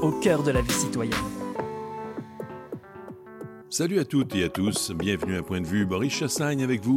[0.01, 1.13] au cœur de la vie citoyenne.
[3.69, 6.89] Salut à toutes et à tous, bienvenue à Point de vue, Boris Chassagne avec vous